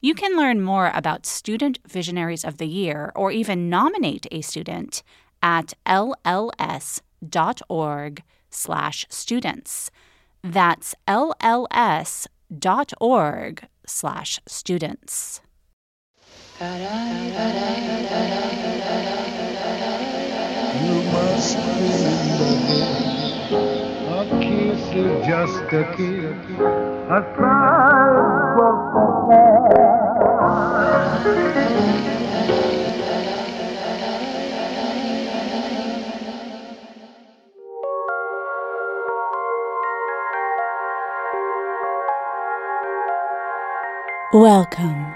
[0.00, 5.02] You can learn more about Student Visionaries of the Year or even nominate a student
[5.42, 7.02] at lls.org
[8.48, 9.90] slash students.
[10.44, 12.28] That's lls.org
[13.86, 15.40] slash students.
[16.60, 16.66] You
[21.10, 22.68] must remember
[24.18, 26.36] a kiss is just a kiss,
[27.08, 27.20] a
[44.34, 45.14] Welcome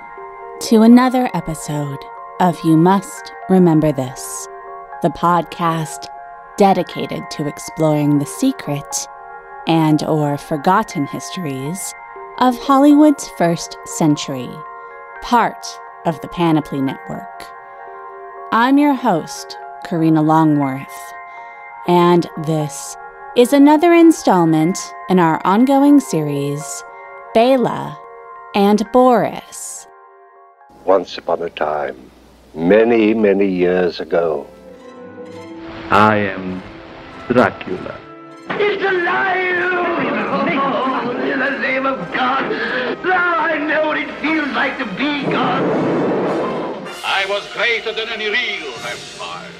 [0.62, 1.98] to another episode
[2.40, 4.48] of You Must Remember This,
[5.02, 6.06] the podcast
[6.56, 9.06] dedicated to exploring the secret
[9.66, 11.92] and or forgotten histories
[12.38, 14.48] of Hollywood's first century,
[15.20, 15.66] part
[16.06, 17.52] of the Panoply Network.
[18.50, 21.12] I'm your host, Karina Longworth,
[21.86, 22.96] and this
[23.36, 24.78] is another installment
[25.10, 26.82] in our ongoing series,
[27.34, 27.98] Bela
[28.54, 29.86] and Boris.
[30.84, 32.10] Once upon a time,
[32.54, 34.46] many, many years ago,
[35.90, 36.62] I am
[37.28, 37.98] Dracula.
[38.50, 39.52] It's alive!
[41.32, 42.50] in the name of God!
[43.04, 45.62] Now I know what it feels like to be God!
[47.04, 49.50] I was greater than any real vampire.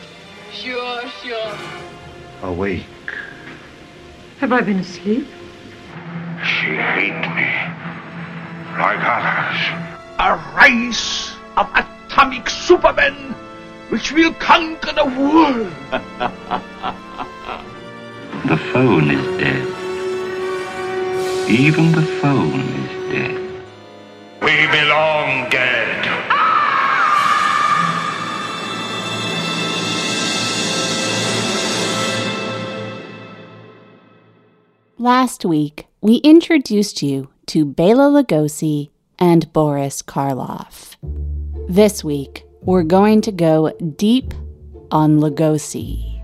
[0.53, 1.59] Sure, sure.
[2.43, 2.85] awake.
[4.41, 5.27] Have I been asleep?
[6.45, 8.02] She hates me.
[8.79, 9.59] Like others.
[10.19, 13.35] A race of atomic supermen
[13.91, 15.73] which will conquer the world!
[18.45, 19.69] The phone is dead.
[21.49, 23.63] Even the phone is dead.
[24.43, 26.05] We belong dead.
[34.99, 40.97] Last week, we introduced you to Bela Lugosi and Boris Karloff.
[41.69, 44.35] This week, we're going to go deep
[44.91, 46.21] on Lugosi.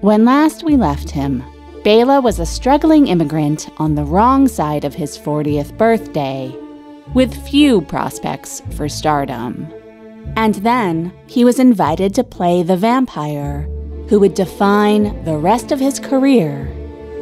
[0.00, 1.42] When last we left him,
[1.82, 6.54] Bela was a struggling immigrant on the wrong side of his 40th birthday,
[7.14, 9.66] with few prospects for stardom.
[10.36, 13.62] And then he was invited to play the vampire
[14.08, 16.66] who would define the rest of his career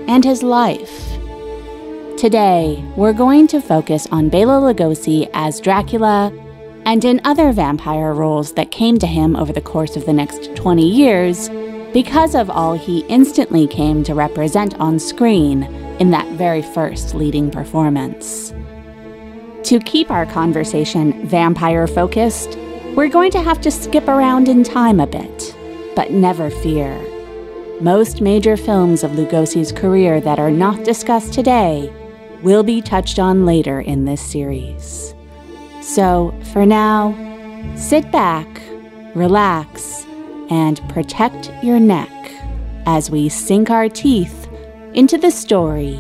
[0.08, 1.17] and his life.
[2.18, 6.32] Today, we're going to focus on Bela Lugosi as Dracula
[6.84, 10.56] and in other vampire roles that came to him over the course of the next
[10.56, 11.48] 20 years
[11.92, 15.62] because of all he instantly came to represent on screen
[16.00, 18.52] in that very first leading performance.
[19.68, 22.58] To keep our conversation vampire focused,
[22.96, 25.54] we're going to have to skip around in time a bit,
[25.94, 27.00] but never fear.
[27.80, 31.94] Most major films of Lugosi's career that are not discussed today
[32.42, 35.14] will be touched on later in this series.
[35.80, 37.14] So, for now,
[37.76, 38.60] sit back,
[39.14, 40.04] relax,
[40.50, 42.10] and protect your neck
[42.86, 44.48] as we sink our teeth
[44.94, 45.98] into the story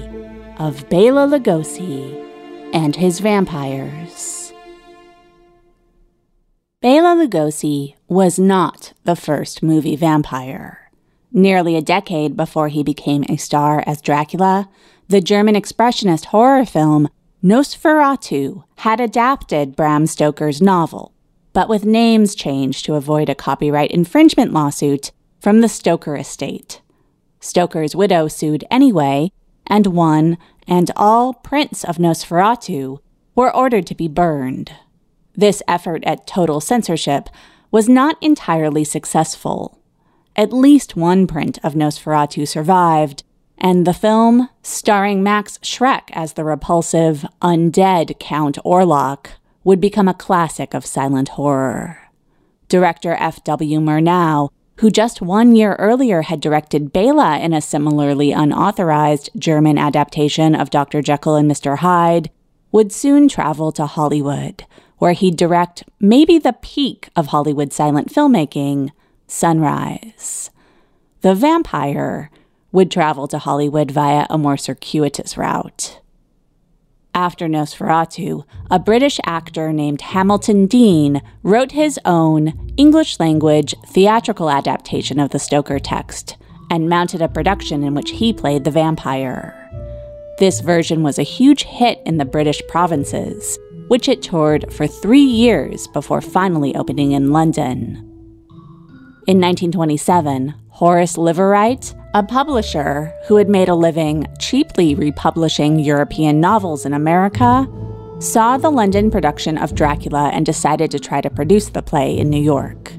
[0.58, 2.24] of Bela Lugosi
[2.72, 4.52] and his vampires.
[6.80, 10.90] Bela Lugosi was not the first movie vampire.
[11.32, 14.68] Nearly a decade before he became a star as Dracula,
[15.08, 17.08] the German expressionist horror film
[17.42, 21.12] Nosferatu had adapted Bram Stoker's novel,
[21.54, 26.82] but with names changed to avoid a copyright infringement lawsuit from the Stoker estate.
[27.40, 29.30] Stoker's widow sued anyway
[29.66, 32.98] and won, and all prints of Nosferatu
[33.34, 34.72] were ordered to be burned.
[35.34, 37.30] This effort at total censorship
[37.70, 39.80] was not entirely successful.
[40.36, 43.22] At least one print of Nosferatu survived,
[43.58, 49.28] and the film, starring Max Schreck as the repulsive, undead Count Orlok,
[49.64, 51.98] would become a classic of silent horror.
[52.68, 53.80] Director F.W.
[53.80, 60.54] Murnau, who just one year earlier had directed Bela in a similarly unauthorized German adaptation
[60.54, 61.02] of Dr.
[61.02, 61.78] Jekyll and Mr.
[61.78, 62.30] Hyde,
[62.70, 64.64] would soon travel to Hollywood,
[64.98, 68.90] where he'd direct maybe the peak of Hollywood silent filmmaking,
[69.26, 70.50] Sunrise.
[71.20, 72.30] The vampire
[72.72, 76.00] would travel to Hollywood via a more circuitous route.
[77.14, 85.18] After Nosferatu, a British actor named Hamilton Deane wrote his own English language theatrical adaptation
[85.18, 86.36] of the Stoker text
[86.70, 89.54] and mounted a production in which he played the vampire.
[90.38, 95.24] This version was a huge hit in the British provinces, which it toured for three
[95.24, 97.96] years before finally opening in London.
[99.26, 106.86] In 1927, Horace Liveright, a publisher who had made a living cheaply republishing European novels
[106.86, 107.68] in America,
[108.18, 112.30] saw the London production of Dracula and decided to try to produce the play in
[112.30, 112.92] New York.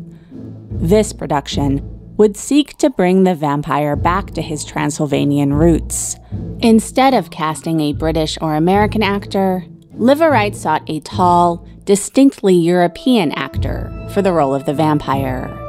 [0.72, 1.82] This production
[2.18, 6.18] would seek to bring the vampire back to his Transylvanian roots.
[6.60, 9.66] Instead of casting a British or American actor,
[9.96, 15.69] Liveright sought a tall, distinctly European actor for the role of the vampire.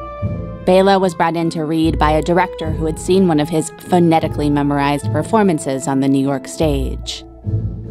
[0.66, 3.70] Bela was brought in to read by a director who had seen one of his
[3.78, 7.24] phonetically memorized performances on the New York stage.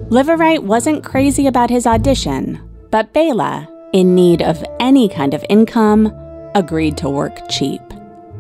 [0.09, 2.59] Liveright wasn't crazy about his audition,
[2.91, 6.13] but Bela, in need of any kind of income,
[6.55, 7.81] agreed to work cheap.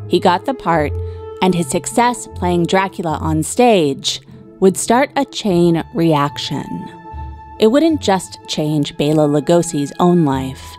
[0.07, 0.91] He got the part,
[1.41, 4.21] and his success playing Dracula on stage
[4.59, 6.65] would start a chain reaction.
[7.59, 10.75] It wouldn't just change Bela Lugosi's own life,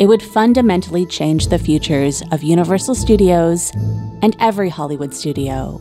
[0.00, 3.70] it would fundamentally change the futures of Universal Studios
[4.22, 5.80] and every Hollywood studio.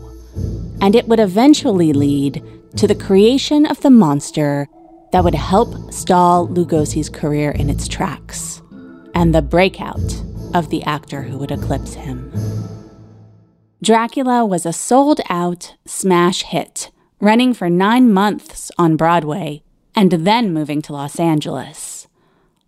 [0.81, 2.43] And it would eventually lead
[2.77, 4.67] to the creation of the monster
[5.11, 8.61] that would help stall Lugosi's career in its tracks,
[9.13, 10.23] and the breakout
[10.53, 12.31] of the actor who would eclipse him.
[13.83, 19.63] Dracula was a sold out smash hit, running for nine months on Broadway
[19.95, 22.00] and then moving to Los Angeles.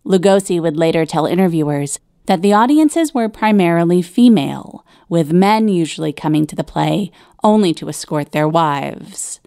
[0.06, 6.48] Lugosi would later tell interviewers that the audiences were primarily female, with men usually coming
[6.48, 7.12] to the play
[7.44, 9.40] only to escort their wives.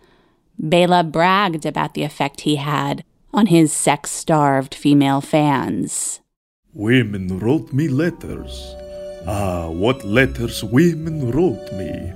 [0.58, 6.20] Bela bragged about the effect he had on his sex starved female fans.
[6.73, 8.75] Women wrote me letters
[9.26, 12.12] Ah, what letters women wrote me.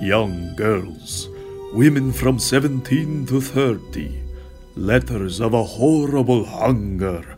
[0.00, 1.28] Young girls,
[1.72, 4.20] women from 17 to 30,
[4.74, 7.37] letters of a horrible hunger.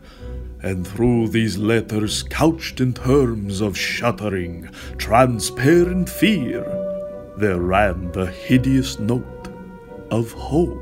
[0.63, 6.63] And through these letters, couched in terms of shuddering, transparent fear,
[7.37, 9.47] there ran the hideous note
[10.11, 10.79] of hope.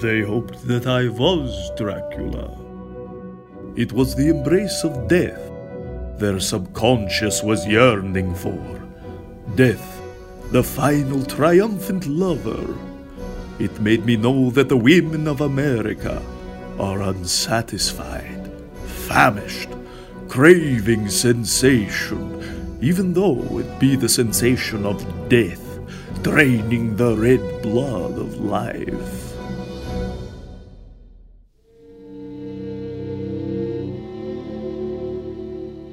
[0.00, 2.56] They hoped that I was Dracula.
[3.76, 5.50] It was the embrace of death
[6.20, 8.62] their subconscious was yearning for.
[9.56, 10.02] Death,
[10.52, 12.76] the final triumphant lover.
[13.58, 16.22] It made me know that the women of America
[16.78, 18.39] are unsatisfied,
[19.10, 19.68] famished,
[20.28, 25.80] craving sensation, even though it be the sensation of death,
[26.22, 29.34] draining the red blood of life.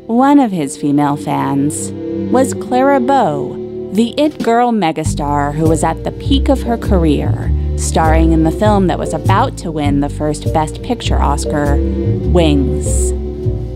[0.05, 1.91] One of his female fans
[2.31, 3.57] was Clara Bow,
[3.93, 8.51] the it girl megastar who was at the peak of her career, starring in the
[8.51, 13.13] film that was about to win the first Best Picture Oscar, Wings.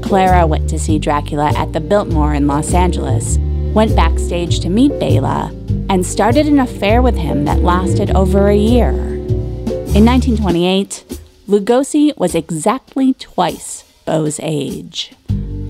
[0.05, 3.37] Clara went to see Dracula at the Biltmore in Los Angeles,
[3.73, 5.51] went backstage to meet Bela,
[5.89, 8.89] and started an affair with him that lasted over a year.
[8.89, 11.05] In 1928,
[11.47, 15.13] Lugosi was exactly twice Bow's age.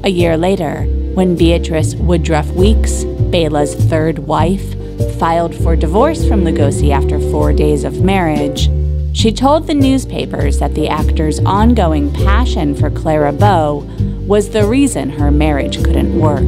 [0.04, 0.84] A year later,
[1.14, 4.74] when Beatrice Woodruff Weeks, Bela's third wife,
[5.20, 8.70] filed for divorce from Lugosi after four days of marriage,
[9.14, 13.80] she told the newspapers that the actor's ongoing passion for Clara Bow
[14.26, 16.42] was the reason her marriage couldn't work.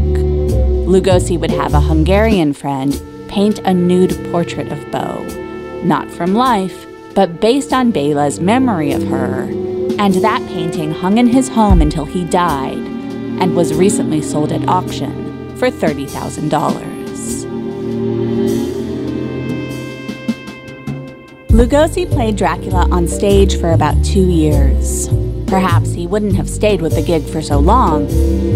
[0.87, 5.23] Lugosi would have a Hungarian friend paint a nude portrait of Bow,
[5.83, 9.43] not from life, but based on Bela's memory of her,
[9.99, 14.67] and that painting hung in his home until he died and was recently sold at
[14.67, 16.92] auction for $30,000.
[21.53, 25.07] Lugosi played Dracula on stage for about two years.
[25.45, 28.07] Perhaps he wouldn't have stayed with the gig for so long,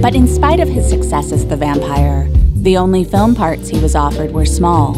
[0.01, 3.93] but in spite of his success as the vampire, the only film parts he was
[3.93, 4.95] offered were small.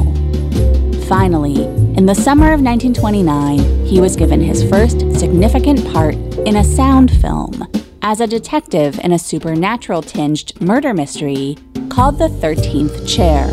[1.10, 1.66] Finally,
[1.98, 6.16] in the summer of 1929, he was given his first significant part
[6.48, 7.68] in a sound film
[8.02, 11.58] as a detective in a supernatural tinged murder mystery
[11.90, 13.48] called The 13th Chair,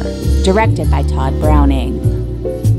[0.45, 1.96] directed by Tod Browning.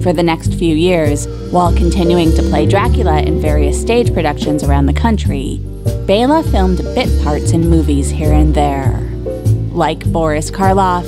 [0.02, 4.86] For the next few years, while continuing to play Dracula in various stage productions around
[4.86, 5.60] the country,
[6.06, 9.00] Bela filmed bit parts in movies here and there.
[9.72, 11.06] Like Boris Karloff,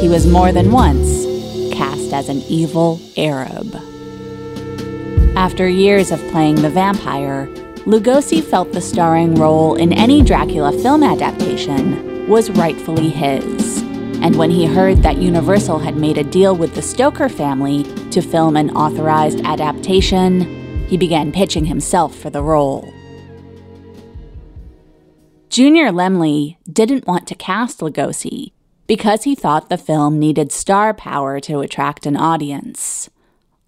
[0.00, 1.26] he was more than once
[1.74, 3.74] cast as an evil Arab.
[5.36, 7.48] After years of playing the vampire,
[7.86, 13.79] Lugosi felt the starring role in any Dracula film adaptation was rightfully his.
[14.22, 18.20] And when he heard that Universal had made a deal with the Stoker family to
[18.20, 22.92] film an authorized adaptation, he began pitching himself for the role.
[25.48, 28.52] Junior Laemmle didn't want to cast Lugosi
[28.86, 33.08] because he thought the film needed star power to attract an audience.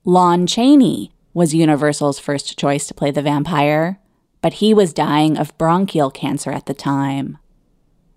[0.04, 3.99] Lon Chaney was Universal's first choice to play the vampire,
[4.40, 7.38] but he was dying of bronchial cancer at the time.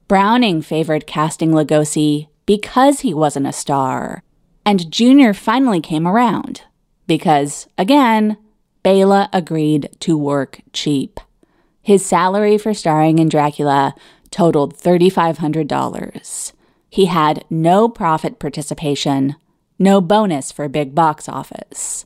[0.07, 4.21] Browning favored casting Lugosi because he wasn't a star,
[4.63, 6.62] and Junior finally came around
[7.07, 8.38] because, again,
[8.83, 11.19] Bela agreed to work cheap.
[11.81, 13.95] His salary for starring in Dracula
[14.29, 16.51] totaled $3,500.
[16.89, 19.35] He had no profit participation,
[19.79, 22.05] no bonus for big box office.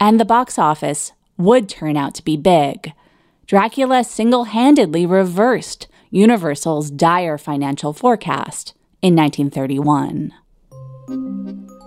[0.00, 2.92] And the box office would turn out to be big
[3.46, 10.32] Dracula single handedly reversed Universal's dire financial forecast in 1931.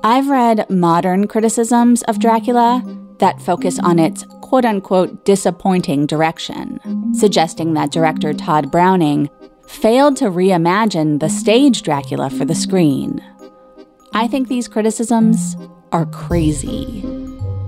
[0.03, 2.83] I've read modern criticisms of Dracula
[3.19, 6.79] that focus on its quote unquote disappointing direction,
[7.13, 9.29] suggesting that director Tod Browning
[9.67, 13.21] failed to reimagine the stage Dracula for the screen.
[14.13, 15.57] I think these criticisms
[15.91, 17.01] are crazy.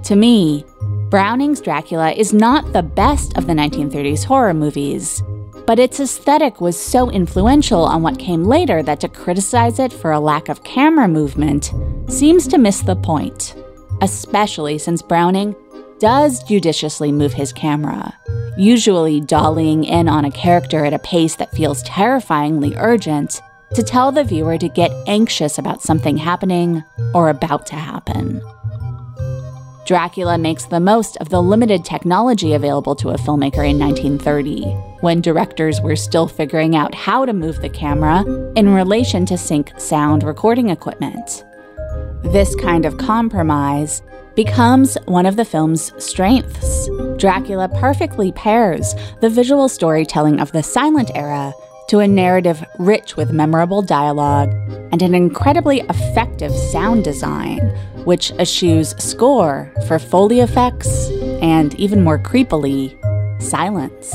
[0.03, 0.63] To me,
[1.09, 5.23] Browning's Dracula is not the best of the 1930s horror movies,
[5.65, 10.11] but its aesthetic was so influential on what came later that to criticize it for
[10.11, 11.73] a lack of camera movement
[12.07, 13.55] seems to miss the point,
[14.01, 15.55] especially since Browning
[15.99, 18.13] does judiciously move his camera,
[18.57, 23.41] usually dollying in on a character at a pace that feels terrifyingly urgent
[23.73, 28.41] to tell the viewer to get anxious about something happening or about to happen.
[29.85, 34.63] Dracula makes the most of the limited technology available to a filmmaker in 1930,
[35.01, 38.23] when directors were still figuring out how to move the camera
[38.55, 41.45] in relation to sync sound recording equipment.
[42.23, 44.01] This kind of compromise
[44.35, 46.89] becomes one of the film's strengths.
[47.17, 51.53] Dracula perfectly pairs the visual storytelling of the silent era
[51.89, 54.49] to a narrative rich with memorable dialogue
[54.91, 57.59] and an incredibly effective sound design,
[58.05, 61.09] which eschews score for Foley effects
[61.41, 62.95] and, even more creepily,
[63.41, 64.13] silence.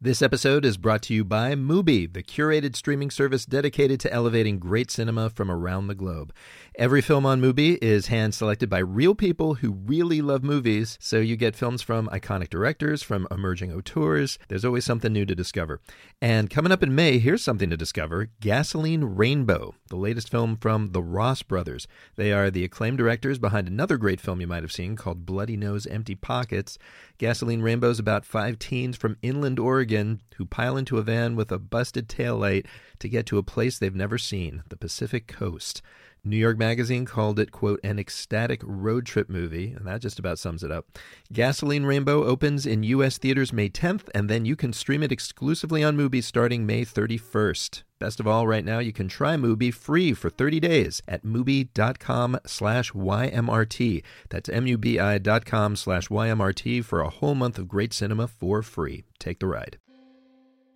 [0.00, 4.58] This episode is brought to you by Mubi, the curated streaming service dedicated to elevating
[4.58, 6.30] great cinema from around the globe.
[6.76, 11.20] Every film on Mubi is hand selected by real people who really love movies, so
[11.20, 14.40] you get films from iconic directors, from emerging auteurs.
[14.48, 15.80] There's always something new to discover.
[16.20, 20.90] And coming up in May, here's something to discover Gasoline Rainbow, the latest film from
[20.90, 21.86] the Ross brothers.
[22.16, 25.56] They are the acclaimed directors behind another great film you might have seen called Bloody
[25.56, 26.76] Nose Empty Pockets.
[27.18, 31.52] Gasoline Rainbow is about five teens from inland Oregon who pile into a van with
[31.52, 32.66] a busted taillight
[32.98, 35.80] to get to a place they've never seen, the Pacific Coast.
[36.26, 40.38] New York Magazine called it, quote, an ecstatic road trip movie, and that just about
[40.38, 40.86] sums it up.
[41.32, 43.18] Gasoline Rainbow opens in U.S.
[43.18, 47.82] theaters May 10th, and then you can stream it exclusively on Mubi starting May 31st.
[47.98, 52.38] Best of all, right now you can try Mubi free for 30 days at mubi.com
[52.46, 54.02] slash YMRT.
[54.30, 59.04] That's M-U-B-I dot com slash YMRT for a whole month of great cinema for free.
[59.18, 59.78] Take the ride.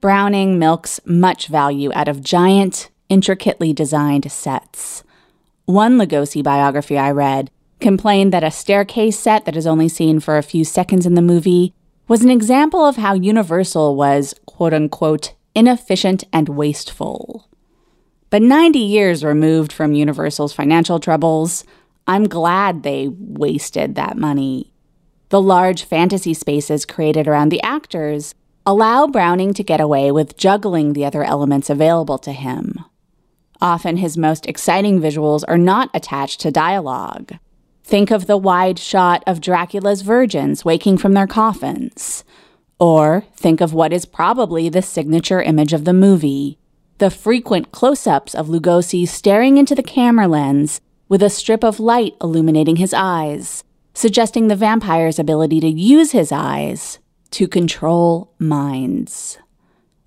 [0.01, 5.03] Browning milks much value out of giant, intricately designed sets.
[5.69, 10.39] One Lugosi biography I read complained that a staircase set that is only seen for
[10.39, 11.75] a few seconds in the movie
[12.09, 17.51] was an example of how Universal was, quote unquote, inefficient and wasteful.
[18.31, 21.65] But 90 years removed from Universal's financial troubles,
[22.07, 24.73] I'm glad they wasted that money.
[25.29, 28.35] The large fantasy spaces created around the actors
[28.65, 32.87] allow Browning to get away with juggling the other elements available to him.
[33.61, 37.33] Often his most exciting visuals are not attached to dialogue.
[37.85, 42.25] Think of the wide shot of Dracula's virgins waking from their coffins.
[42.79, 46.59] Or think of what is probably the signature image of the movie
[46.99, 51.81] the frequent close ups of Lugosi staring into the camera lens with a strip of
[51.81, 56.99] light illuminating his eyes, suggesting the vampire's ability to use his eyes
[57.31, 59.39] to control minds.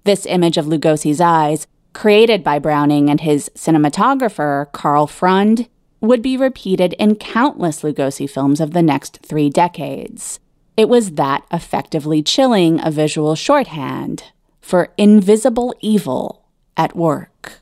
[0.03, 5.67] This image of Lugosi's eyes, created by Browning and his cinematographer, Karl Freund,
[5.99, 10.39] would be repeated in countless Lugosi films of the next three decades.
[10.75, 16.45] It was that effectively chilling a visual shorthand for invisible evil
[16.77, 17.59] at work.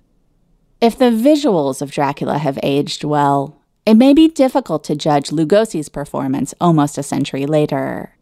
[0.80, 5.90] If the visuals of Dracula have aged well, it may be difficult to judge Lugosi's
[5.90, 8.16] performance almost a century later.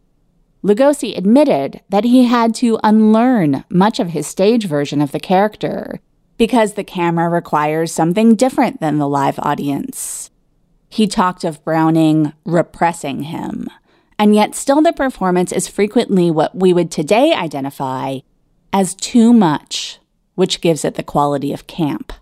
[0.64, 6.00] Lugosi admitted that he had to unlearn much of his stage version of the character
[6.38, 10.30] because the camera requires something different than the live audience.
[10.90, 13.68] He talked of Browning repressing him,
[14.18, 18.20] and yet still the performance is frequently what we would today identify
[18.72, 20.00] as too much,
[20.36, 22.14] which gives it the quality of camp.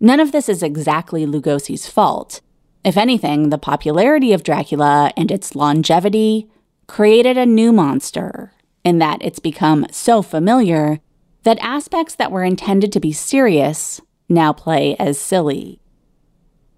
[0.00, 2.40] None of this is exactly Lugosi's fault.
[2.84, 6.48] If anything, the popularity of Dracula and its longevity
[6.88, 8.52] created a new monster,
[8.82, 10.98] in that it's become so familiar
[11.44, 15.80] that aspects that were intended to be serious now play as silly.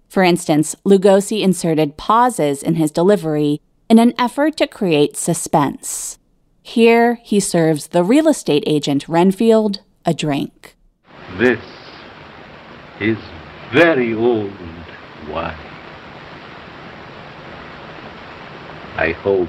[0.07, 6.19] For instance, Lugosi inserted pauses in his delivery in an effort to create suspense.
[6.61, 10.75] Here, he serves the real estate agent Renfield a drink.
[11.37, 11.59] This
[12.99, 13.17] is
[13.73, 14.51] very old
[15.29, 15.57] wine.
[18.97, 19.47] I hope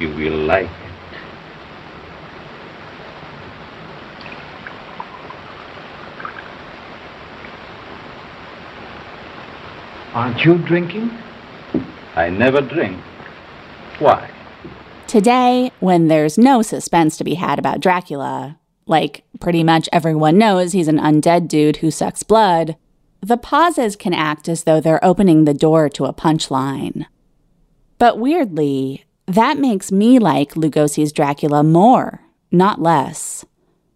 [0.00, 0.90] you will like it.
[10.14, 11.10] Aren't you drinking?
[12.16, 12.98] I never drink.
[13.98, 14.30] Why?
[15.06, 20.72] Today, when there's no suspense to be had about Dracula, like pretty much everyone knows
[20.72, 22.76] he's an undead dude who sucks blood,
[23.20, 27.06] the pauses can act as though they're opening the door to a punchline.
[27.98, 33.44] But weirdly, that makes me like Lugosi's Dracula more, not less.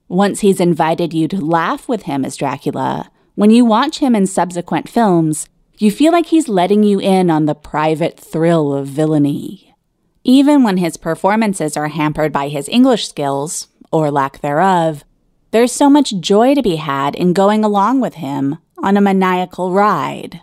[0.09, 4.26] Once he's invited you to laugh with him as Dracula, when you watch him in
[4.26, 9.74] subsequent films, you feel like he's letting you in on the private thrill of villainy.
[10.22, 15.04] Even when his performances are hampered by his English skills, or lack thereof,
[15.50, 19.72] there's so much joy to be had in going along with him on a maniacal
[19.72, 20.40] ride.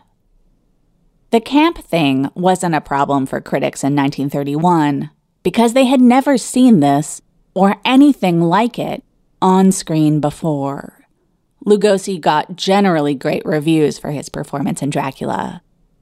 [1.31, 5.11] The camp thing wasn't a problem for critics in 1931
[5.43, 7.21] because they had never seen this
[7.53, 9.01] or anything like it
[9.41, 11.05] on screen before.
[11.65, 15.61] Lugosi got generally great reviews for his performance in Dracula.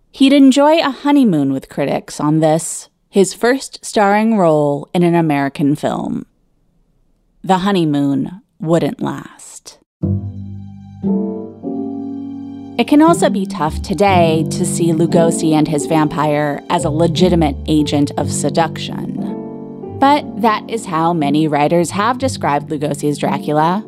[0.10, 5.76] He'd enjoy a honeymoon with critics on this, his first starring role in an American
[5.76, 6.26] film.
[7.44, 9.78] The honeymoon wouldn't last.
[12.80, 17.58] It can also be tough today to see Lugosi and his vampire as a legitimate
[17.68, 19.98] agent of seduction.
[20.00, 23.84] But that is how many writers have described Lugosi's Dracula,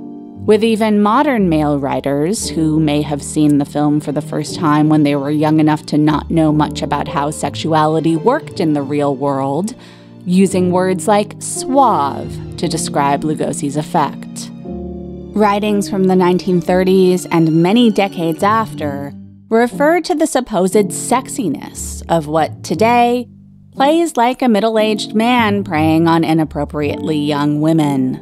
[0.46, 4.90] with even modern male writers who may have seen the film for the first time
[4.90, 8.82] when they were young enough to not know much about how sexuality worked in the
[8.82, 9.74] real world,
[10.26, 14.51] using words like suave to describe Lugosi's effect.
[15.34, 19.14] Writings from the 1930s and many decades after
[19.48, 23.30] refer to the supposed sexiness of what today
[23.72, 28.20] plays like a middle aged man preying on inappropriately young women.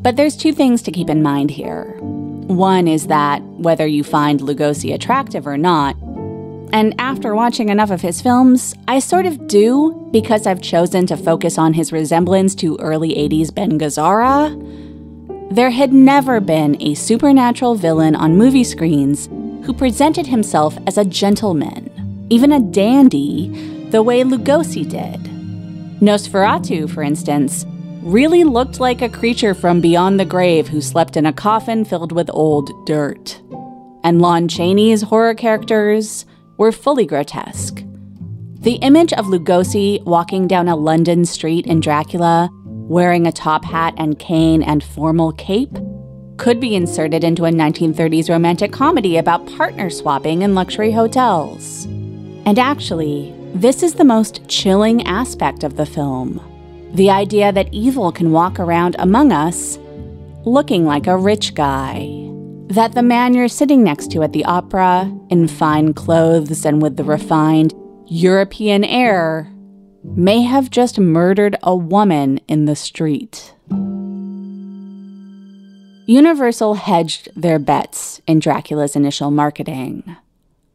[0.00, 1.96] But there's two things to keep in mind here.
[2.00, 5.94] One is that whether you find Lugosi attractive or not,
[6.72, 11.16] and after watching enough of his films, I sort of do because I've chosen to
[11.16, 14.81] focus on his resemblance to early 80s Ben Gazzara.
[15.50, 19.28] There had never been a supernatural villain on movie screens
[19.64, 23.48] who presented himself as a gentleman, even a dandy,
[23.90, 25.20] the way Lugosi did.
[26.00, 27.66] Nosferatu, for instance,
[28.02, 32.12] really looked like a creature from beyond the grave who slept in a coffin filled
[32.12, 33.40] with old dirt.
[34.02, 36.26] And Lon Chaney's horror characters
[36.56, 37.84] were fully grotesque.
[38.60, 42.50] The image of Lugosi walking down a London street in Dracula,
[42.88, 45.76] wearing a top hat and cane and formal cape,
[46.36, 51.84] could be inserted into a 1930s romantic comedy about partner swapping in luxury hotels.
[52.44, 56.40] And actually, this is the most chilling aspect of the film.
[56.94, 59.78] The idea that evil can walk around among us
[60.44, 62.08] looking like a rich guy.
[62.68, 66.96] That the man you're sitting next to at the opera, in fine clothes and with
[66.96, 67.74] the refined
[68.06, 69.52] European air,
[70.04, 73.54] may have just murdered a woman in the street.
[76.06, 80.16] Universal hedged their bets in Dracula's initial marketing.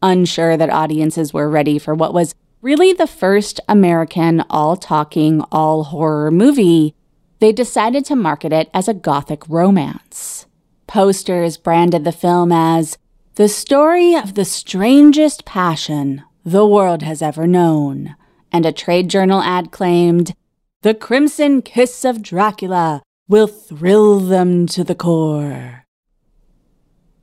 [0.02, 5.84] unsure that audiences were ready for what was really the first American all talking, all
[5.84, 6.94] horror movie,
[7.40, 10.46] they decided to market it as a gothic romance.
[10.86, 12.98] Posters branded the film as
[13.34, 18.16] the story of the strangest passion the world has ever known,
[18.52, 20.34] and a trade journal ad claimed,
[20.82, 25.84] The crimson kiss of Dracula will thrill them to the core.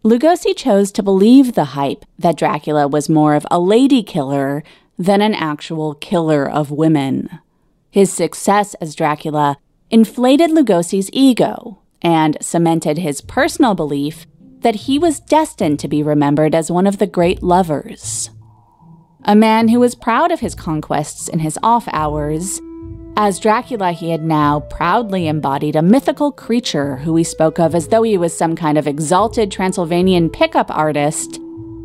[0.04, 4.64] Lugosi chose to believe the hype that Dracula was more of a lady killer
[5.00, 7.40] than an actual killer of women.
[7.90, 9.58] His success as Dracula
[9.90, 14.28] inflated Lugosi's ego and cemented his personal belief
[14.60, 18.30] that he was destined to be remembered as one of the great lovers.
[19.28, 22.62] A man who was proud of his conquests in his off hours
[23.18, 27.88] as Dracula, he had now proudly embodied a mythical creature who he spoke of as
[27.88, 31.40] though he was some kind of exalted Transylvanian pickup artist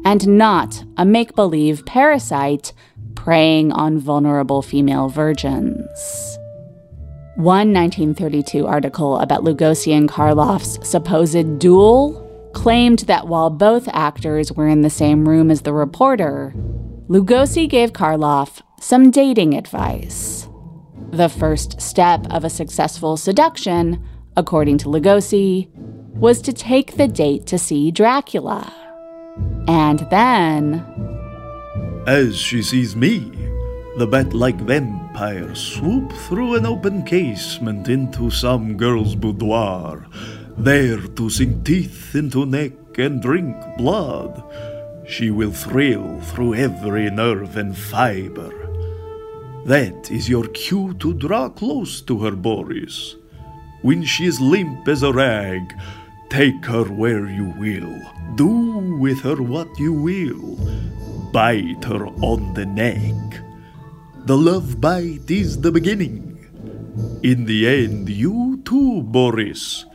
[0.05, 2.73] and not a make believe parasite
[3.15, 5.87] preying on vulnerable female virgins.
[7.37, 14.67] One 1932 article about Lugosi and Karloff's supposed duel claimed that while both actors were
[14.67, 16.53] in the same room as the reporter,
[17.11, 20.49] Lugosi gave Karloff some dating advice.
[21.11, 24.01] The first step of a successful seduction,
[24.37, 25.69] according to Lugosi,
[26.15, 28.73] was to take the date to see Dracula.
[29.67, 30.87] And then.
[32.07, 33.19] As she sees me,
[33.97, 40.07] the bat like vampire swoop through an open casement into some girl's boudoir,
[40.57, 44.45] there to sink teeth into neck and drink blood.
[45.11, 48.53] She will thrill through every nerve and fiber.
[49.67, 53.17] That is your cue to draw close to her, Boris.
[53.83, 55.75] When she is limp as a rag,
[56.29, 57.93] take her where you will.
[58.37, 60.57] Do with her what you will.
[61.33, 63.43] Bite her on the neck.
[64.27, 66.39] The love bite is the beginning.
[67.25, 69.87] In the end, you too, Boris,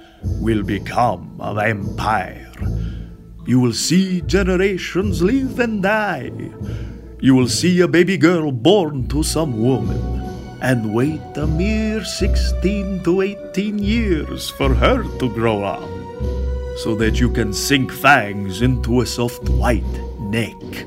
[0.41, 2.51] will become a vampire.
[3.45, 6.31] You will see generations live and die
[7.25, 9.97] you will see a baby girl born to some woman
[10.61, 15.89] and wait a mere 16 to 18 years for her to grow up
[16.83, 20.85] so that you can sink fangs into a soft white neck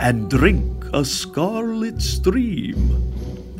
[0.00, 2.98] and drink a scarlet stream.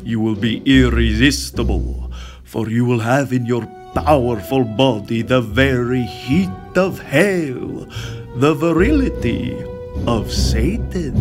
[0.03, 2.11] You will be irresistible,
[2.43, 7.87] for you will have in your powerful body the very heat of hell,
[8.39, 9.53] the virility
[10.07, 11.13] of Satan.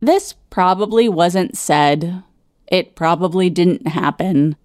[0.00, 2.24] This probably wasn't said.
[2.66, 4.56] It probably didn't happen.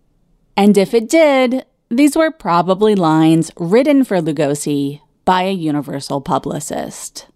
[0.55, 7.27] And if it did, these were probably lines written for Lugosi by a Universal publicist.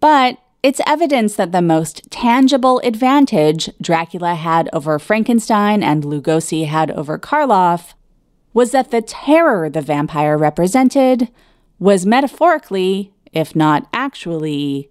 [0.00, 6.90] But it's evidence that the most tangible advantage Dracula had over Frankenstein and Lugosi had
[6.92, 7.92] over Karloff
[8.54, 11.28] was that the terror the vampire represented
[11.78, 14.90] was metaphorically, if not actually,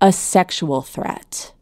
[0.00, 1.52] a sexual threat.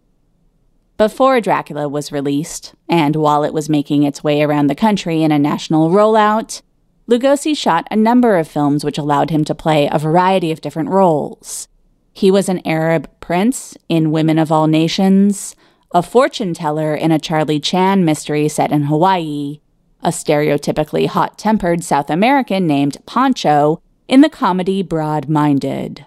[0.97, 5.33] Before Dracula was released, and while it was making its way around the country in
[5.33, 6.63] a national rollout,
[7.11, 10.89] Lugosi shot a number of films which allowed him to play a variety of different
[10.89, 11.69] roles.
[12.13, 15.57] He was an Arab prince in Women of All Nations,
[15.93, 19.61] a fortune teller in a Charlie Chan mystery set in Hawaii,
[20.01, 26.07] a stereotypically hot tempered South American named Pancho in the comedy Broad Minded.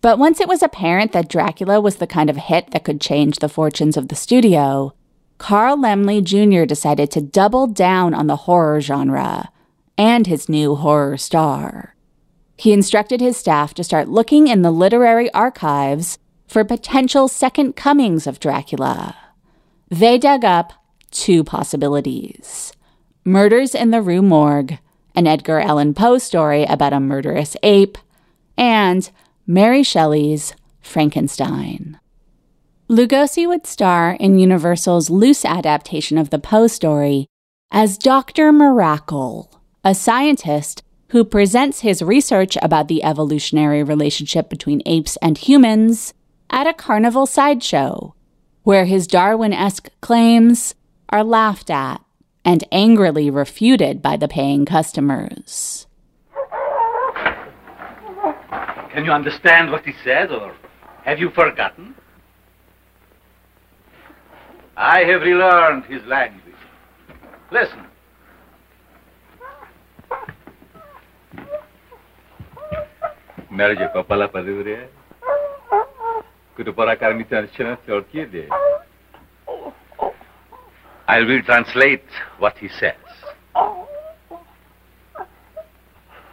[0.00, 3.38] But once it was apparent that Dracula was the kind of hit that could change
[3.38, 4.94] the fortunes of the studio,
[5.38, 6.64] Carl Laemmle Jr.
[6.64, 9.50] decided to double down on the horror genre
[9.96, 11.94] and his new horror star.
[12.56, 18.26] He instructed his staff to start looking in the literary archives for potential second comings
[18.26, 19.16] of Dracula.
[19.88, 20.72] They dug up
[21.10, 22.72] two possibilities
[23.24, 24.78] Murders in the Rue Morgue,
[25.14, 27.98] an Edgar Allan Poe story about a murderous ape,
[28.56, 29.10] and
[29.46, 31.98] Mary Shelley's Frankenstein.
[32.88, 37.26] Lugosi would star in Universal's loose adaptation of the Poe story
[37.70, 38.52] as Dr.
[38.52, 39.48] Mirakle,
[39.82, 46.14] a scientist who presents his research about the evolutionary relationship between apes and humans
[46.50, 48.14] at a carnival sideshow,
[48.62, 50.74] where his Darwin esque claims
[51.08, 52.02] are laughed at
[52.44, 55.86] and angrily refuted by the paying customers.
[58.92, 60.54] Can you understand what he said, or
[61.04, 61.94] have you forgotten?
[64.76, 66.42] I have relearned his language.
[67.50, 67.86] Listen.
[73.50, 74.88] Merge papala padure.
[76.56, 77.76] Kudu para karmitan şana
[78.32, 78.48] de.
[81.12, 82.06] I will translate
[82.38, 82.94] what he says.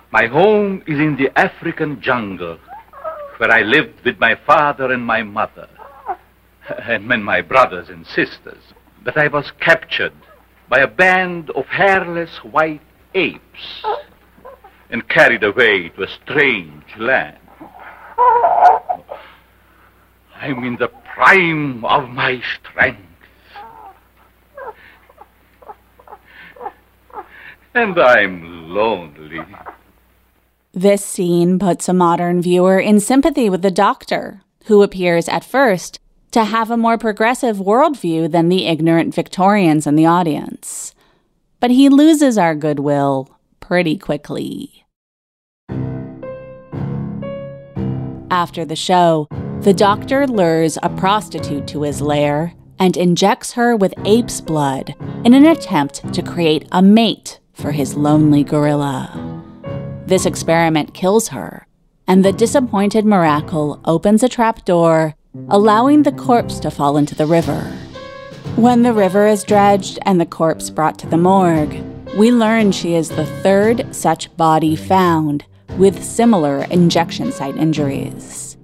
[0.09, 2.57] My home is in the African jungle,
[3.35, 5.67] where I lived with my father and my mother,
[6.69, 8.63] and my brothers and sisters.
[9.03, 10.13] But I was captured
[10.69, 12.79] by a band of hairless white
[13.13, 13.83] apes
[14.89, 17.37] and carried away to a strange land.
[20.35, 23.08] I'm in the prime of my strength.
[27.73, 29.45] And I'm lonely.
[30.73, 35.99] This scene puts a modern viewer in sympathy with the doctor, who appears at first
[36.31, 40.93] to have a more progressive worldview than the ignorant Victorians in the audience.
[41.59, 44.85] But he loses our goodwill pretty quickly.
[48.31, 49.27] After the show,
[49.61, 55.33] the doctor lures a prostitute to his lair and injects her with ape's blood in
[55.33, 59.11] an attempt to create a mate for his lonely gorilla.
[60.05, 61.67] This experiment kills her,
[62.07, 65.15] and the disappointed Mirakle opens a trapdoor,
[65.49, 67.61] allowing the corpse to fall into the river.
[68.55, 71.83] When the river is dredged and the corpse brought to the morgue,
[72.17, 75.45] we learn she is the third such body found
[75.77, 78.57] with similar injection site injuries.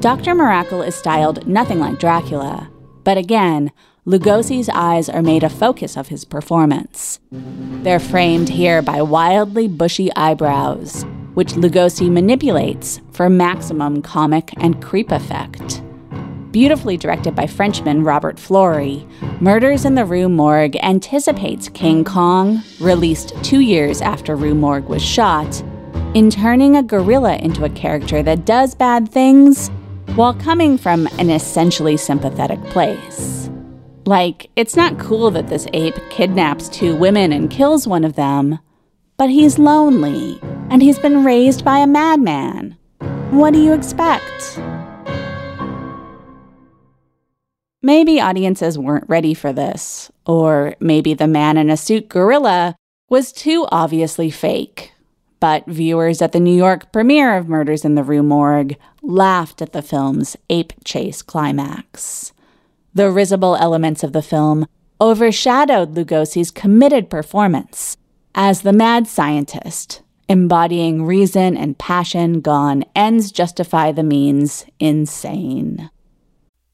[0.00, 0.34] Dr.
[0.34, 2.68] Mirakle is styled nothing like Dracula,
[3.04, 3.70] but again,
[4.06, 7.20] Lugosi's eyes are made a focus of his performance.
[7.32, 15.10] They're framed here by wildly bushy eyebrows, which Lugosi manipulates for maximum comic and creep
[15.10, 15.82] effect.
[16.50, 19.08] Beautifully directed by Frenchman Robert Florey,
[19.40, 25.02] Murders in the Rue Morgue anticipates King Kong, released two years after Rue Morgue was
[25.02, 25.62] shot,
[26.12, 29.70] in turning a gorilla into a character that does bad things
[30.14, 33.48] while coming from an essentially sympathetic place.
[34.06, 38.58] Like, it's not cool that this ape kidnaps two women and kills one of them,
[39.16, 40.38] but he's lonely
[40.68, 42.76] and he's been raised by a madman.
[43.30, 44.60] What do you expect?
[47.80, 52.76] Maybe audiences weren't ready for this, or maybe the man in a suit gorilla
[53.08, 54.92] was too obviously fake.
[55.40, 59.72] But viewers at the New York premiere of Murders in the Rue Morgue laughed at
[59.72, 62.33] the film's ape chase climax.
[62.96, 64.66] The risible elements of the film
[65.00, 67.96] overshadowed Lugosi's committed performance
[68.36, 75.90] as the mad scientist, embodying reason and passion gone ends justify the means insane.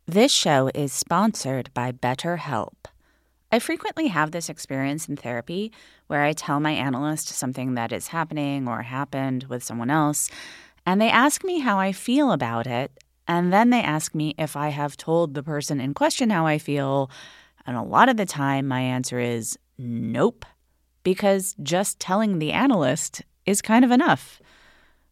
[0.07, 2.75] This show is sponsored by BetterHelp.
[3.51, 5.73] I frequently have this experience in therapy
[6.07, 10.29] where I tell my analyst something that is happening or happened with someone else,
[10.85, 12.93] and they ask me how I feel about it,
[13.31, 16.59] and then they ask me if I have told the person in question how I
[16.59, 17.13] feel.
[17.65, 20.45] And a lot of the time, my answer is nope,
[21.05, 24.41] because just telling the analyst is kind of enough.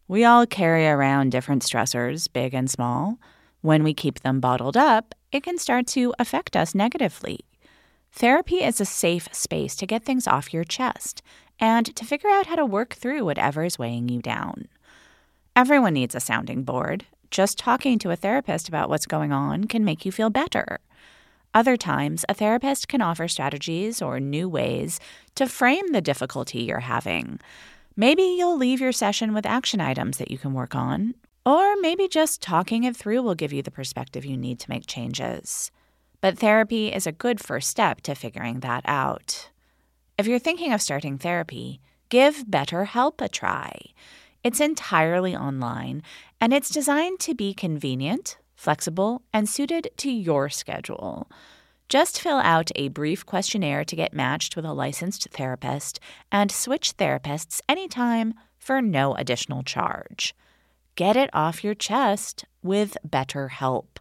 [0.09, 3.19] We all carry around different stressors, big and small.
[3.61, 7.39] When we keep them bottled up, it can start to affect us negatively.
[8.11, 11.21] Therapy is a safe space to get things off your chest
[11.57, 14.67] and to figure out how to work through whatever is weighing you down.
[15.55, 17.05] Everyone needs a sounding board.
[17.31, 20.79] Just talking to a therapist about what's going on can make you feel better.
[21.53, 24.99] Other times, a therapist can offer strategies or new ways
[25.35, 27.39] to frame the difficulty you're having.
[27.95, 31.15] Maybe you'll leave your session with action items that you can work on,
[31.45, 34.87] or maybe just talking it through will give you the perspective you need to make
[34.87, 35.71] changes.
[36.21, 39.49] But therapy is a good first step to figuring that out.
[40.17, 43.79] If you're thinking of starting therapy, give BetterHelp a try.
[44.43, 46.03] It's entirely online
[46.41, 51.29] and it's designed to be convenient, flexible, and suited to your schedule.
[51.89, 55.99] Just fill out a brief questionnaire to get matched with a licensed therapist
[56.31, 60.35] and switch therapists anytime for no additional charge.
[60.95, 63.97] Get it off your chest with BetterHelp.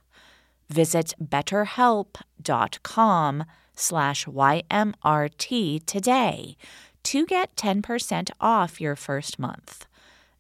[0.69, 6.57] Visit betterhelp.com slash YMRT today
[7.05, 9.87] to get 10% off your first month.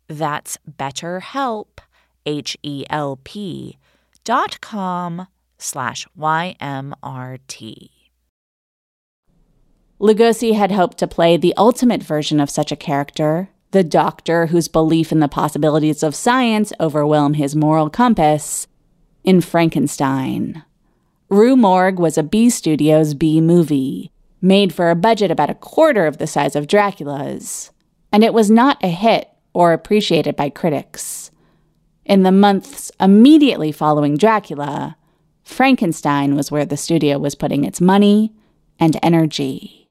[0.09, 1.79] That's betterhelp,
[2.29, 3.79] H-E-L-P
[4.23, 7.91] dot com slash YMRT.
[9.99, 14.69] Lugosi had hoped to play the ultimate version of such a character, the doctor whose
[14.69, 18.67] belief in the possibilities of science overwhelm his moral compass,
[19.25, 20.63] in Frankenstein.
[21.31, 26.07] Rue Morgue was a B Studios B movie, made for a budget about a quarter
[26.07, 27.71] of the size of Dracula's,
[28.13, 31.31] and it was not a hit or appreciated by critics.
[32.09, 34.97] In the months immediately following Dracula,
[35.45, 38.33] Frankenstein was where the studio was putting its money
[38.81, 39.91] and energy.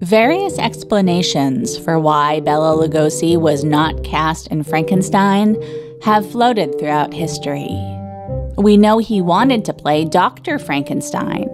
[0.00, 5.60] Various explanations for why Bela Lugosi was not cast in Frankenstein
[6.04, 7.76] have floated throughout history.
[8.56, 10.60] We know he wanted to play Dr.
[10.60, 11.48] Frankenstein,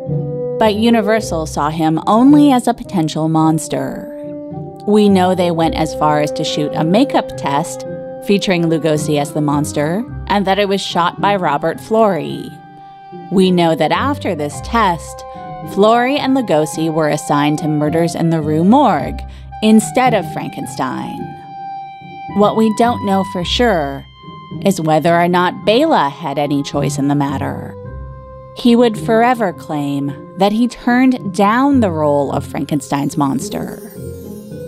[0.59, 4.11] but Universal saw him only as a potential monster.
[4.87, 7.87] We know they went as far as to shoot a makeup test
[8.27, 12.51] featuring Lugosi as the monster, and that it was shot by Robert Florey.
[13.31, 15.25] We know that after this test,
[15.73, 19.21] Florey and Lugosi were assigned to Murders in the Rue Morgue
[19.63, 21.19] instead of Frankenstein.
[22.37, 24.05] What we don't know for sure
[24.65, 27.75] is whether or not Bela had any choice in the matter.
[28.57, 33.79] He would forever claim that he turned down the role of Frankenstein's monster.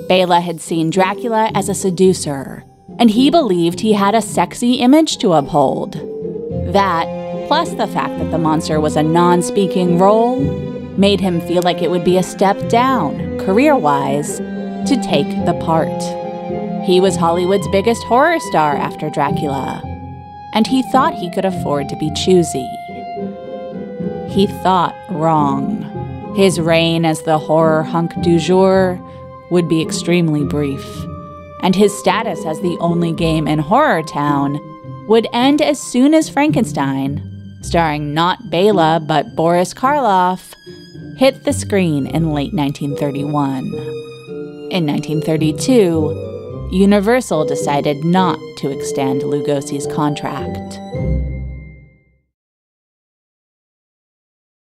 [0.09, 2.64] Bela had seen Dracula as a seducer,
[2.98, 5.94] and he believed he had a sexy image to uphold.
[6.72, 7.06] That,
[7.48, 10.40] plus the fact that the monster was a non speaking role,
[10.96, 15.59] made him feel like it would be a step down, career wise, to take the
[15.64, 16.02] part.
[16.87, 19.82] He was Hollywood's biggest horror star after Dracula,
[20.54, 22.66] and he thought he could afford to be choosy.
[24.28, 25.82] He thought wrong.
[26.37, 29.00] His reign as the horror hunk du jour
[29.50, 30.85] would be extremely brief,
[31.62, 34.59] and his status as the only game in Horror Town
[35.09, 37.23] would end as soon as Frankenstein,
[37.62, 40.53] starring not Bela but Boris Karloff,
[41.19, 43.64] hit the screen in late 1931.
[44.71, 50.79] In 1932, Universal decided not to extend Lugosi's contract.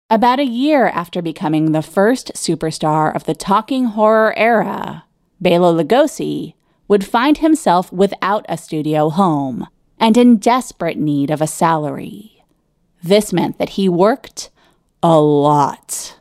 [0.09, 5.05] About a year after becoming the first superstar of the talking horror era,
[5.41, 6.55] Bela Lugosi
[6.91, 9.65] would find himself without a studio home
[9.97, 12.45] and in desperate need of a salary.
[13.01, 14.51] This meant that he worked
[15.01, 16.19] a lot.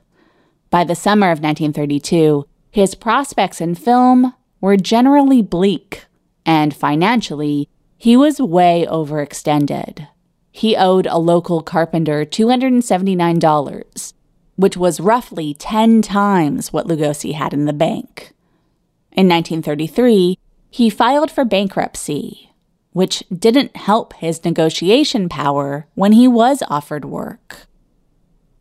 [0.70, 6.06] By the summer of 1932, his prospects in film were generally bleak,
[6.46, 10.08] and financially, he was way overextended.
[10.52, 14.14] He owed a local carpenter $279,
[14.56, 18.34] which was roughly 10 times what Lugosi had in the bank.
[19.12, 20.38] In 1933,
[20.70, 22.52] he filed for bankruptcy,
[22.92, 27.68] which didn't help his negotiation power when he was offered work.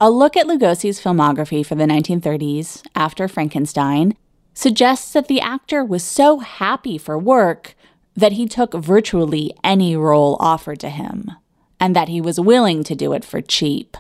[0.01, 4.16] A look at Lugosi's filmography for the 1930s, after Frankenstein,
[4.55, 7.75] suggests that the actor was so happy for work
[8.14, 11.31] that he took virtually any role offered to him,
[11.79, 13.97] and that he was willing to do it for cheap.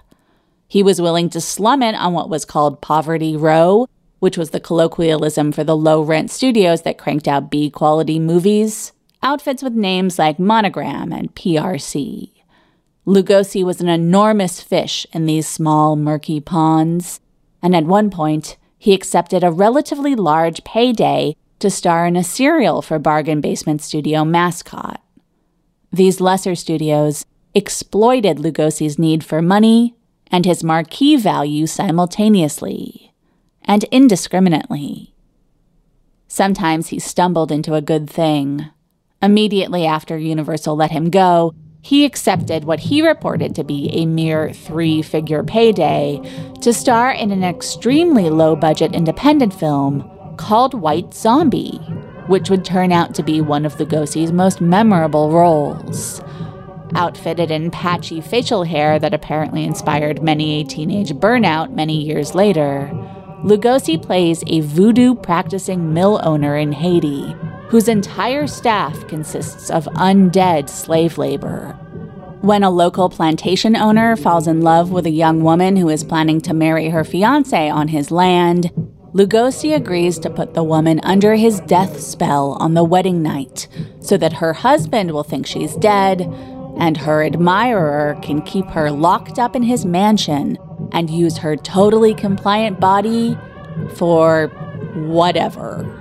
[0.66, 4.60] He was willing to slum it on what was called Poverty Row, which was the
[4.60, 10.18] colloquialism for the low rent studios that cranked out B quality movies, outfits with names
[10.18, 12.32] like Monogram and PRC.
[13.06, 17.20] Lugosi was an enormous fish in these small, murky ponds,
[17.62, 22.82] and at one point, he accepted a relatively large payday to star in a serial
[22.82, 25.00] for Bargain Basement Studio Mascot.
[25.92, 29.94] These lesser studios exploited Lugosi's need for money
[30.30, 33.07] and his marquee value simultaneously
[33.68, 35.14] and indiscriminately.
[36.26, 38.66] Sometimes he stumbled into a good thing.
[39.22, 44.52] Immediately after Universal let him go, he accepted what he reported to be a mere
[44.52, 46.20] three figure payday
[46.60, 51.78] to star in an extremely low budget independent film called White Zombie,
[52.26, 56.20] which would turn out to be one of Lugosi's most memorable roles.
[56.94, 62.90] Outfitted in patchy facial hair that apparently inspired many a teenage burnout many years later,
[63.44, 67.34] Lugosi plays a voodoo practicing mill owner in Haiti
[67.68, 71.72] whose entire staff consists of undead slave labor.
[72.40, 76.40] When a local plantation owner falls in love with a young woman who is planning
[76.42, 78.70] to marry her fiance on his land,
[79.12, 83.68] Lugosi agrees to put the woman under his death spell on the wedding night
[84.00, 86.22] so that her husband will think she's dead
[86.78, 90.56] and her admirer can keep her locked up in his mansion
[90.92, 93.38] and use her totally compliant body
[93.94, 94.48] for
[94.94, 95.94] whatever.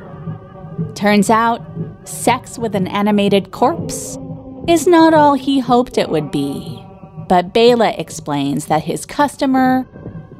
[0.95, 1.61] Turns out,
[2.05, 4.17] sex with an animated corpse
[4.67, 6.83] is not all he hoped it would be.
[7.27, 9.87] But Bela explains that his customer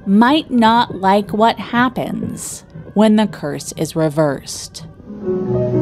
[0.06, 4.86] might not like what happens when the curse is reversed.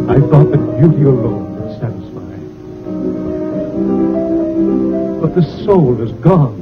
[0.09, 2.35] I thought that beauty alone would satisfy.
[5.21, 6.61] But the soul is gone.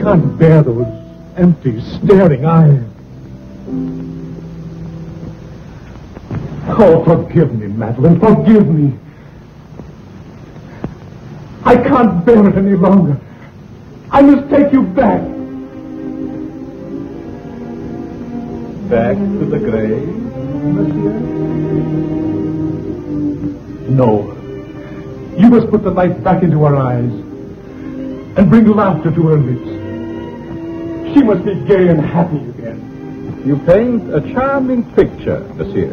[0.00, 0.86] I can't bear those
[1.36, 2.82] empty, staring eyes.
[6.68, 8.98] Oh, forgive me, Madeline, forgive me.
[11.66, 13.20] I can't bear it any longer.
[14.10, 15.20] I must take you back.
[18.88, 20.08] Back to the grave,
[20.64, 21.12] monsieur?
[23.90, 24.32] No.
[25.36, 27.12] You must put the light back into her eyes
[28.38, 29.79] and bring laughter to her lips.
[31.12, 33.42] She must be gay and happy again.
[33.44, 35.92] You paint a charming picture, monsieur.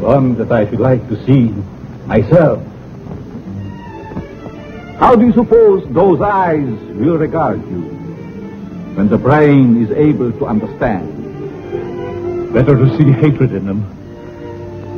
[0.00, 1.50] One that I should like to see
[2.06, 2.60] myself.
[4.98, 7.82] How do you suppose those eyes will regard you
[8.94, 11.20] when the brain is able to understand?
[12.52, 13.86] Better to see hatred in them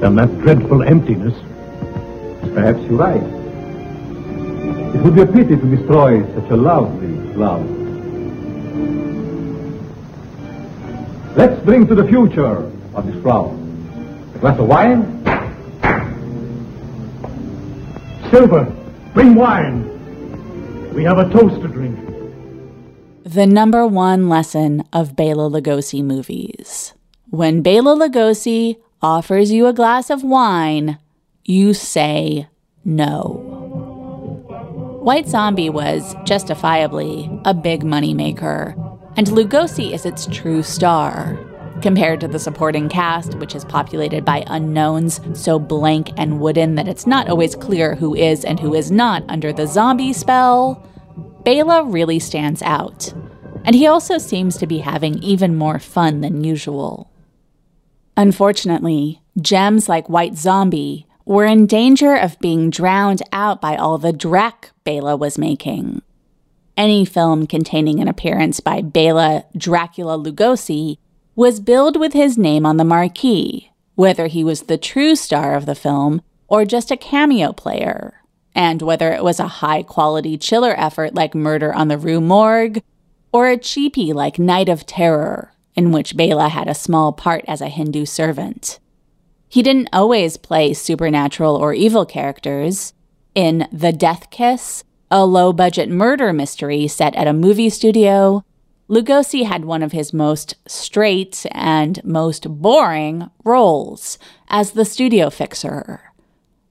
[0.00, 1.34] than that dreadful emptiness.
[2.55, 3.22] Perhaps you're right.
[4.94, 7.84] It would be a pity to destroy such a lovely love.
[11.37, 13.53] Let's bring to the future of this flower.
[14.35, 15.03] A glass of wine?
[18.31, 18.64] Silver,
[19.14, 20.93] bring wine.
[20.95, 21.99] We have a toast to drink.
[23.25, 26.95] The number one lesson of Bela Lugosi movies.
[27.31, 30.99] When Bela Lugosi offers you a glass of wine,
[31.45, 32.47] you say
[32.85, 33.34] no.
[35.05, 38.72] White Zombie was, justifiably, a big moneymaker,
[39.18, 41.38] and Lugosi is its true star.
[41.82, 46.88] Compared to the supporting cast, which is populated by unknowns so blank and wooden that
[46.88, 50.82] it's not always clear who is and who is not under the zombie spell,
[51.44, 53.12] Bela really stands out.
[53.66, 57.11] And he also seems to be having even more fun than usual.
[58.16, 64.12] Unfortunately, gems like White Zombie were in danger of being drowned out by all the
[64.12, 66.03] dreck Bela was making.
[66.77, 70.99] Any film containing an appearance by Bela Dracula Lugosi
[71.37, 75.66] was billed with his name on the marquee, whether he was the true star of
[75.66, 78.22] the film or just a cameo player,
[78.55, 82.83] and whether it was a high quality chiller effort like Murder on the Rue Morgue
[83.33, 87.61] or a cheapie like Night of Terror, in which Bela had a small part as
[87.61, 88.79] a Hindu servant.
[89.55, 92.92] He didn't always play supernatural or evil characters.
[93.36, 94.82] In The Death Kiss,
[95.12, 98.44] a low budget murder mystery set at a movie studio,
[98.88, 106.12] Lugosi had one of his most straight and most boring roles as the studio fixer.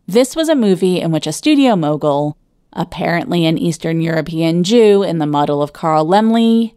[0.06, 2.36] This was a movie in which a studio mogul,
[2.74, 6.74] apparently an Eastern European Jew in the model of Carl Laemmle,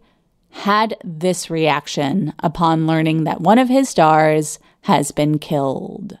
[0.51, 4.57] had this reaction upon learning that one of his stars
[4.87, 6.17] has been killed.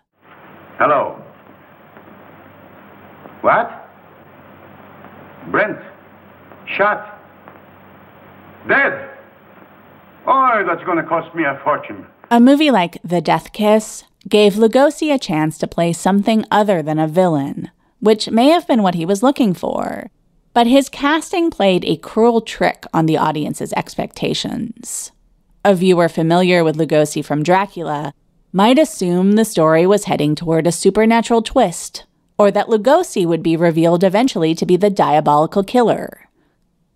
[0.77, 1.23] Hello.
[3.39, 3.89] What?
[5.49, 5.79] Brent.
[6.75, 7.17] Shot.
[8.67, 9.09] Dead.
[10.27, 12.05] Oh, that's going to cost me a fortune.
[12.29, 16.99] A movie like The Death Kiss gave Lugosi a chance to play something other than
[16.99, 20.09] a villain, which may have been what he was looking for.
[20.53, 25.13] But his casting played a cruel trick on the audience's expectations.
[25.63, 28.13] A viewer familiar with Lugosi from Dracula
[28.51, 32.05] might assume the story was heading toward a supernatural twist,
[32.37, 36.29] or that Lugosi would be revealed eventually to be the diabolical killer.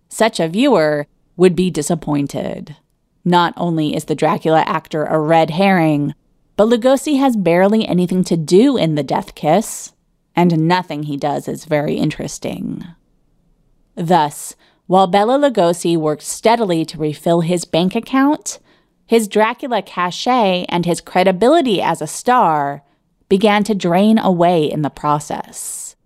[0.08, 2.76] Such a viewer would be disappointed.
[3.24, 6.14] Not only is the Dracula actor a red herring,
[6.56, 9.92] but Lugosi has barely anything to do in The Death Kiss,
[10.34, 12.84] and nothing he does is very interesting.
[13.94, 18.58] Thus, while Bela Lugosi worked steadily to refill his bank account,
[19.12, 22.82] his Dracula cachet and his credibility as a star
[23.28, 25.96] began to drain away in the process.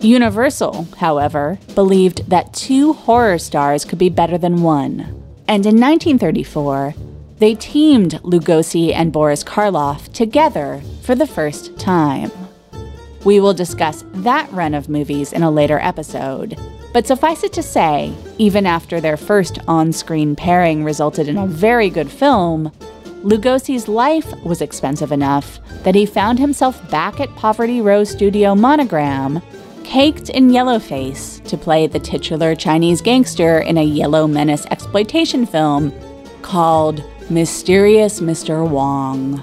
[0.00, 5.00] Universal, however, believed that two horror stars could be better than one,
[5.46, 6.94] and in 1934,
[7.36, 12.30] they teamed Lugosi and Boris Karloff together for the first time.
[13.26, 16.58] We will discuss that run of movies in a later episode,
[16.92, 21.46] but suffice it to say, even after their first on screen pairing resulted in a
[21.46, 22.70] very good film,
[23.22, 29.40] Lugosi's life was expensive enough that he found himself back at Poverty Row Studio Monogram,
[29.84, 35.92] caked in yellowface to play the titular Chinese gangster in a Yellow Menace exploitation film
[36.42, 38.68] called Mysterious Mr.
[38.68, 39.42] Wong.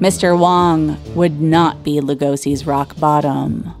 [0.00, 0.38] Mr.
[0.38, 3.75] Wong would not be Lugosi's rock bottom.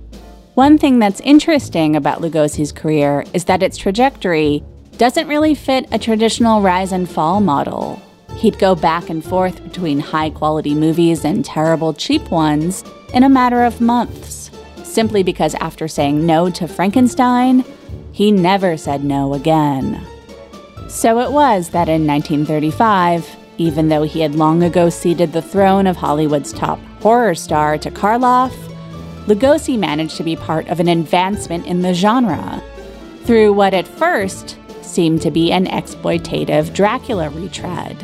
[0.56, 4.64] One thing that's interesting about Lugosi's career is that its trajectory
[4.96, 8.00] doesn't really fit a traditional rise and fall model.
[8.36, 13.28] He'd go back and forth between high quality movies and terrible cheap ones in a
[13.28, 14.50] matter of months,
[14.82, 17.62] simply because after saying no to Frankenstein,
[18.12, 20.02] he never said no again.
[20.88, 23.28] So it was that in 1935,
[23.58, 27.90] even though he had long ago ceded the throne of Hollywood's top horror star to
[27.90, 28.56] Karloff,
[29.26, 32.62] Lugosi managed to be part of an advancement in the genre
[33.24, 37.96] through what at first seemed to be an exploitative Dracula retread.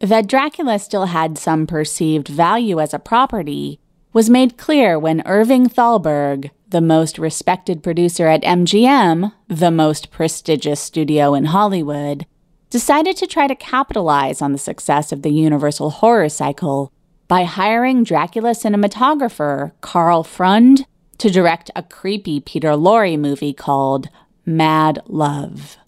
[0.00, 3.78] That Dracula still had some perceived value as a property
[4.12, 10.80] was made clear when Irving Thalberg, the most respected producer at MGM, the most prestigious
[10.80, 12.26] studio in Hollywood,
[12.70, 16.92] decided to try to capitalize on the success of the Universal horror cycle
[17.32, 20.84] by hiring Dracula cinematographer Karl Freund
[21.16, 24.10] to direct a creepy Peter Lorre movie called
[24.44, 25.78] Mad Love.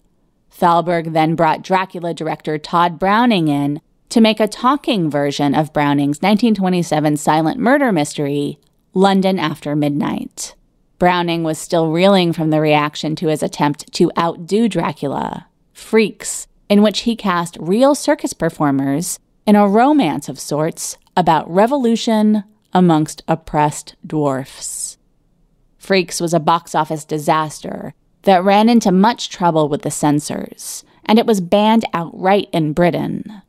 [0.49, 3.79] Thalberg then brought Dracula director Tod Browning in
[4.09, 8.57] to make a talking version of Browning's 1927 silent murder mystery,
[8.95, 10.55] London After Midnight.
[10.97, 16.81] Browning was still reeling from the reaction to his attempt to outdo Dracula, Freaks, in
[16.81, 22.43] which he cast real circus performers in a romance of sorts about revolution
[22.73, 24.97] amongst oppressed dwarfs.
[25.77, 27.93] Freaks was a box office disaster
[28.23, 33.41] that ran into much trouble with the censors, and it was banned outright in Britain.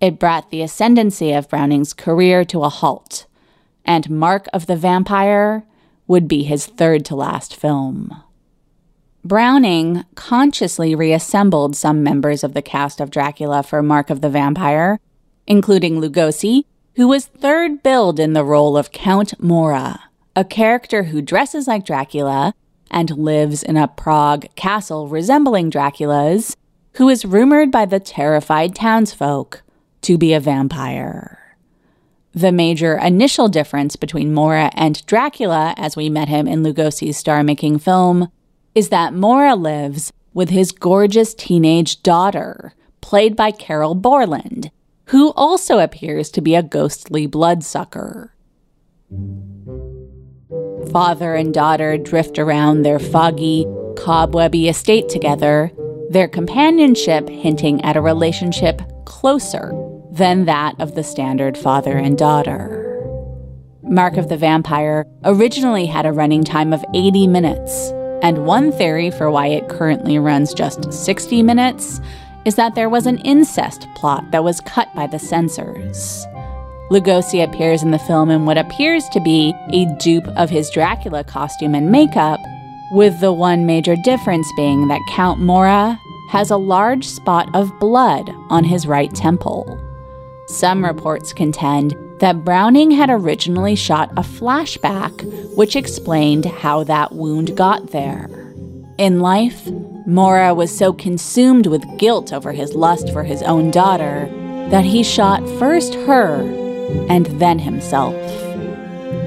[0.00, 3.26] It brought the ascendancy of Browning's career to a halt,
[3.84, 5.64] and Mark of the Vampire
[6.06, 8.22] would be his third to last film.
[9.22, 14.98] Browning consciously reassembled some members of the cast of Dracula for Mark of the Vampire,
[15.46, 16.64] including Lugosi,
[16.96, 20.00] who was third billed in the role of Count Mora,
[20.34, 22.54] a character who dresses like Dracula
[22.90, 26.56] and lives in a Prague castle resembling Dracula's,
[26.94, 29.62] who is rumored by the terrified townsfolk
[30.02, 31.56] to be a vampire.
[32.32, 37.42] The major initial difference between Mora and Dracula, as we met him in Lugosi's star
[37.42, 38.30] making film,
[38.74, 44.70] is that Mora lives with his gorgeous teenage daughter, played by Carroll Borland,
[45.06, 48.32] who also appears to be a ghostly bloodsucker.
[50.90, 55.70] Father and daughter drift around their foggy, cobwebby estate together,
[56.10, 59.72] their companionship hinting at a relationship closer
[60.10, 62.82] than that of the standard father and daughter.
[63.82, 67.90] Mark of the Vampire originally had a running time of 80 minutes,
[68.22, 72.00] and one theory for why it currently runs just 60 minutes
[72.46, 76.24] is that there was an incest plot that was cut by the censors.
[76.90, 81.24] Lugosi appears in the film in what appears to be a dupe of his Dracula
[81.24, 82.38] costume and makeup,
[82.92, 85.98] with the one major difference being that Count Mora
[86.30, 89.66] has a large spot of blood on his right temple.
[90.46, 97.56] Some reports contend that Browning had originally shot a flashback which explained how that wound
[97.56, 98.30] got there.
[98.98, 99.66] In life,
[100.06, 104.28] Mora was so consumed with guilt over his lust for his own daughter
[104.70, 106.42] that he shot first her
[107.08, 108.14] and then himself.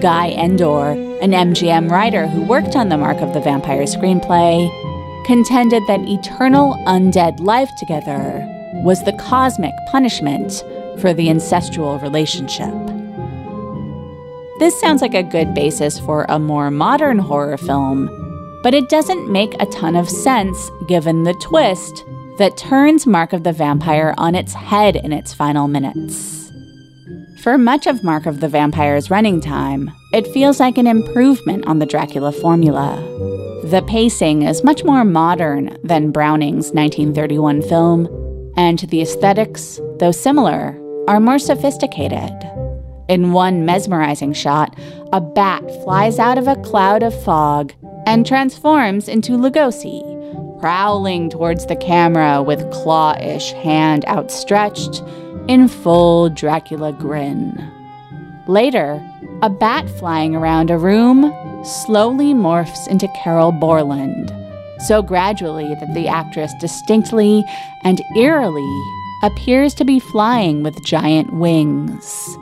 [0.01, 4.69] Guy Endore, an MGM writer who worked on the Mark of the Vampire screenplay,
[5.25, 10.63] contended that eternal undead life together was the cosmic punishment
[11.01, 12.73] for the incestual relationship.
[14.59, 18.07] This sounds like a good basis for a more modern horror film,
[18.63, 22.03] but it doesn't make a ton of sense given the twist
[22.37, 26.51] that turns Mark of the Vampire on its head in its final minutes.
[27.43, 31.79] For much of Mark of the Vampire's running time, it feels like an improvement on
[31.79, 32.97] the Dracula formula.
[33.63, 38.07] The pacing is much more modern than Browning's 1931 film,
[38.57, 42.31] and the aesthetics, though similar, are more sophisticated.
[43.07, 44.77] In one mesmerizing shot,
[45.13, 47.73] a bat flies out of a cloud of fog
[48.09, 50.01] and transforms into Lugosi,
[50.59, 55.03] prowling towards the camera with clawish hand outstretched
[55.47, 57.53] in full Dracula grin.
[58.47, 58.99] Later,
[59.43, 61.31] a bat flying around a room
[61.63, 64.33] slowly morphs into Carroll Borland,
[64.87, 67.43] so gradually that the actress distinctly
[67.83, 68.83] and eerily
[69.21, 72.37] appears to be flying with giant wings.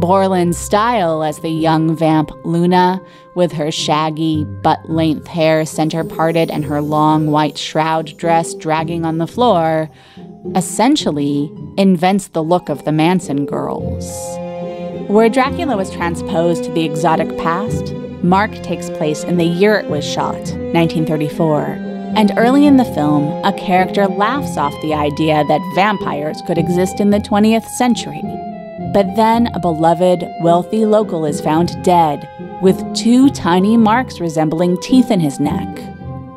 [0.00, 3.02] Borland's style as the young vamp Luna,
[3.34, 9.04] with her shaggy, butt length hair center parted and her long white shroud dress dragging
[9.04, 9.90] on the floor,
[10.54, 14.08] essentially invents the look of the Manson girls.
[15.08, 17.92] Where Dracula was transposed to the exotic past,
[18.22, 23.44] Mark takes place in the year it was shot, 1934 and early in the film,
[23.44, 28.22] a character laughs off the idea that vampires could exist in the 20th century.
[28.92, 32.28] But then a beloved, wealthy local is found dead,
[32.62, 35.68] with two tiny marks resembling teeth in his neck.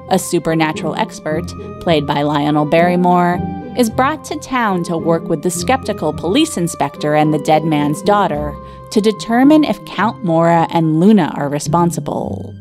[0.10, 1.48] A supernatural expert,
[1.80, 3.40] played by Lionel Barrymore,
[3.78, 8.02] is brought to town to work with the skeptical police inspector and the dead man's
[8.02, 8.54] daughter
[8.92, 12.54] to determine if Count Mora and Luna are responsible.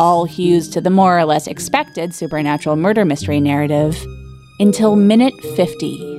[0.00, 4.04] All hews to the more or less expected supernatural murder mystery narrative
[4.58, 6.15] until minute 50.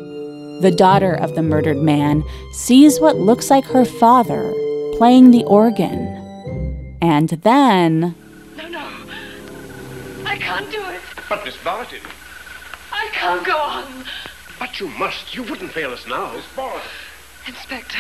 [0.61, 4.51] The daughter of the murdered man sees what looks like her father
[4.97, 6.97] playing the organ.
[6.99, 8.15] And then.
[8.57, 8.89] No, no.
[10.25, 11.01] I can't do it.
[11.29, 11.99] But, Miss Barton.
[12.91, 14.05] I can't go on.
[14.57, 15.35] But you must.
[15.35, 16.33] You wouldn't fail us now.
[16.33, 16.81] Miss Barton.
[17.47, 17.99] Inspector.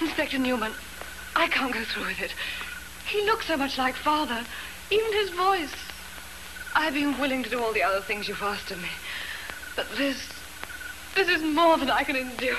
[0.00, 0.72] Inspector Newman.
[1.36, 2.34] I can't go through with it.
[3.06, 4.44] He looks so much like father.
[4.90, 5.74] Even his voice.
[6.74, 8.88] I've been willing to do all the other things you've asked of me.
[9.76, 10.33] But this.
[11.14, 12.56] This is more than I can endure.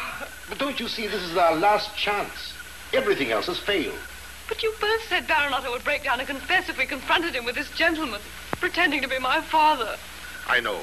[0.47, 2.53] But don't you see this is our last chance?
[2.93, 3.99] Everything else has failed.
[4.47, 7.45] But you both said Baron Otto would break down and confess if we confronted him
[7.45, 8.22] with this gentleman,
[8.60, 9.97] pretending to be my father.
[10.47, 10.80] I know.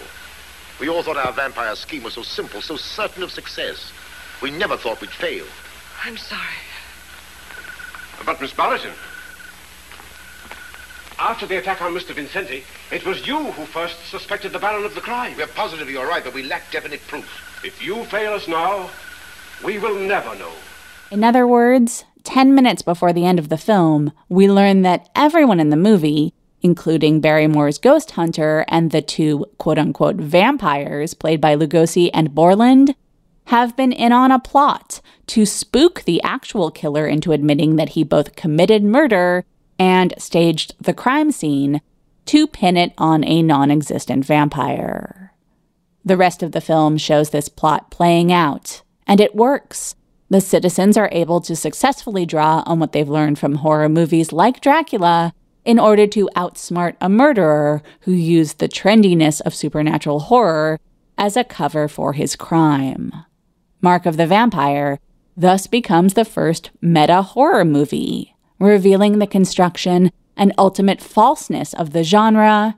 [0.81, 3.93] We all thought our vampire scheme was so simple, so certain of success.
[4.43, 5.47] We never thought we'd fail.
[6.05, 6.41] I'm sorry.
[8.27, 8.93] But, Miss Barrington,
[11.19, 12.15] after the attack on Mr.
[12.15, 15.37] Vincenti, it was you who first suspected the Baron of the crime.
[15.37, 17.52] We're positive you're right, but we lack definite proof.
[17.65, 18.91] If you fail us now,
[19.65, 20.53] we will never know.
[21.13, 25.61] In other words, 10 minutes before the end of the film, we learn that everyone
[25.61, 31.55] in the movie, including Barrymore's ghost hunter and the two quote unquote vampires played by
[31.55, 32.97] Lugosi and Borland,
[33.47, 38.03] have been in on a plot to spook the actual killer into admitting that he
[38.03, 39.45] both committed murder
[39.79, 41.81] and staged the crime scene
[42.27, 45.22] to pin it on a non existent vampire.
[46.05, 49.95] The rest of the film shows this plot playing out, and it works.
[50.31, 54.61] The citizens are able to successfully draw on what they've learned from horror movies like
[54.61, 55.33] Dracula
[55.65, 60.81] in order to outsmart a murderer who used the trendiness of supernatural horror
[61.17, 63.13] as a cover for his crime.
[63.81, 64.99] Mark of the Vampire
[65.37, 72.03] thus becomes the first meta horror movie, revealing the construction and ultimate falseness of the
[72.03, 72.75] genre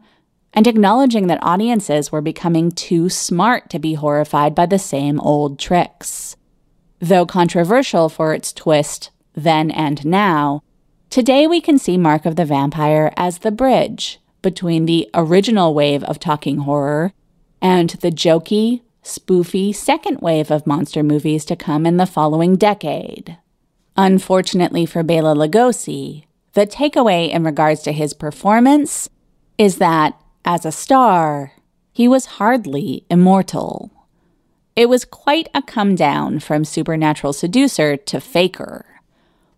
[0.55, 5.59] and acknowledging that audiences were becoming too smart to be horrified by the same old
[5.59, 6.37] tricks.
[7.01, 10.63] Though controversial for its twist then and now,
[11.11, 16.05] today we can see Mark of the Vampire as the bridge between the original wave
[16.05, 17.13] of talking horror
[17.61, 23.37] and the jokey, spoofy second wave of monster movies to come in the following decade.
[23.97, 29.09] Unfortunately for Bela Lugosi, the takeaway in regards to his performance
[29.59, 31.53] is that, as a star,
[31.93, 33.91] he was hardly immortal.
[34.77, 38.85] It was quite a come down from supernatural seducer to faker.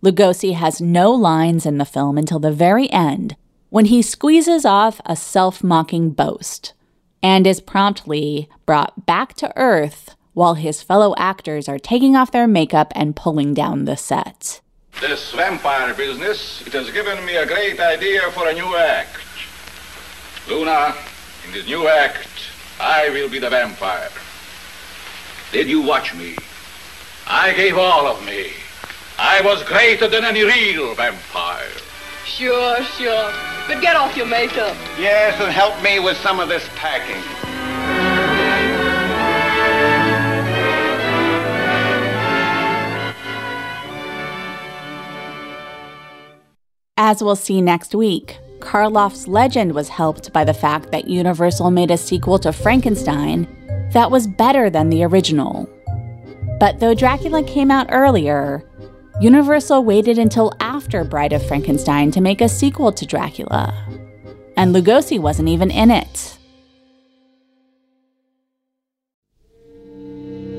[0.03, 3.37] Lugosi has no lines in the film until the very end
[3.71, 6.75] when he squeezes off a self mocking boast
[7.23, 12.47] and is promptly brought back to earth while his fellow actors are taking off their
[12.47, 14.61] makeup and pulling down the set.
[15.01, 19.26] This vampire business, it has given me a great idea for a new act.
[20.49, 20.95] Luna,
[21.45, 22.29] in this new act,
[22.79, 24.11] I will be the vampire.
[25.51, 26.37] Did you watch me?
[27.27, 28.51] I gave all of me.
[29.19, 31.67] I was greater than any real vampire.
[32.25, 33.33] Sure, sure.
[33.67, 34.77] But get off your makeup.
[34.99, 37.23] Yes, and help me with some of this packing.
[46.97, 51.93] As we'll see next week, Karloff's legend was helped by the fact that Universal made
[51.93, 53.47] a sequel to Frankenstein
[53.93, 55.71] that was better than the original.
[56.59, 58.69] But though Dracula came out earlier,
[59.21, 63.73] Universal waited until after Bride of Frankenstein to make a sequel to Dracula.
[64.57, 66.37] And Lugosi wasn't even in it.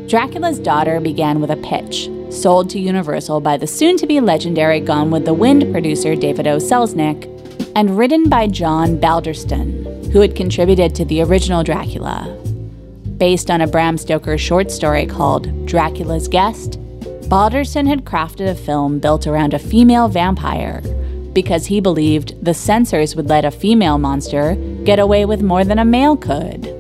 [0.08, 4.80] Dracula's Daughter began with a pitch, sold to Universal by the soon to be legendary
[4.80, 6.56] Gone with the Wind producer David O.
[6.56, 7.37] Selznick,
[7.78, 12.26] and written by John Balderston, who had contributed to the original Dracula.
[13.18, 16.80] Based on a Bram Stoker short story called Dracula's Guest,
[17.30, 20.82] Balderston had crafted a film built around a female vampire
[21.34, 25.78] because he believed the censors would let a female monster get away with more than
[25.78, 26.74] a male could.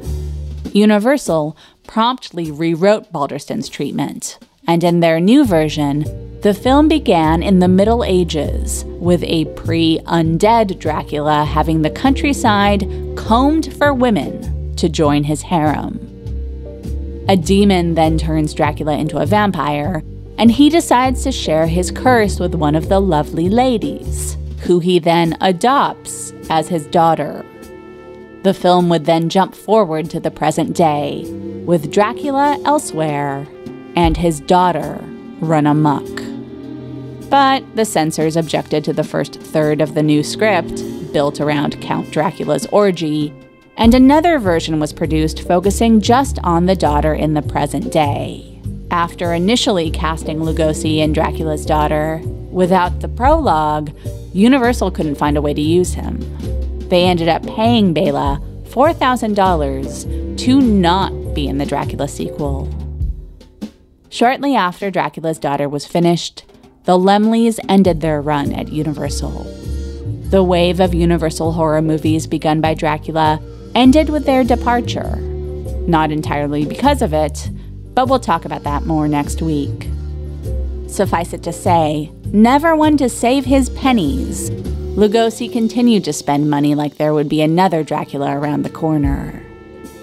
[0.73, 6.05] Universal promptly rewrote Balderston's treatment, and in their new version,
[6.41, 12.87] the film began in the Middle Ages with a pre undead Dracula having the countryside
[13.15, 15.99] combed for women to join his harem.
[17.29, 20.03] A demon then turns Dracula into a vampire,
[20.37, 24.99] and he decides to share his curse with one of the lovely ladies, who he
[24.99, 27.43] then adopts as his daughter.
[28.43, 31.25] The film would then jump forward to the present day,
[31.65, 33.47] with Dracula elsewhere
[33.97, 35.03] and his daughter
[35.41, 36.05] run amok.
[37.31, 42.11] But the censors objected to the first third of the new script, built around Count
[42.11, 43.33] Dracula's orgy,
[43.75, 48.61] and another version was produced focusing just on the daughter in the present day.
[48.91, 52.21] After initially casting Lugosi in Dracula's daughter,
[52.51, 53.91] without the prologue,
[54.31, 56.19] Universal couldn't find a way to use him.
[56.89, 62.71] They ended up paying Bela $4,000 to not be in the Dracula sequel.
[64.17, 66.43] Shortly after Dracula's daughter was finished,
[66.85, 69.43] the Laemmles ended their run at Universal.
[70.31, 73.39] The wave of Universal horror movies begun by Dracula
[73.75, 75.17] ended with their departure.
[75.87, 77.47] Not entirely because of it,
[77.93, 79.87] but we'll talk about that more next week.
[80.87, 84.49] Suffice it to say, never one to save his pennies,
[84.97, 89.46] Lugosi continued to spend money like there would be another Dracula around the corner.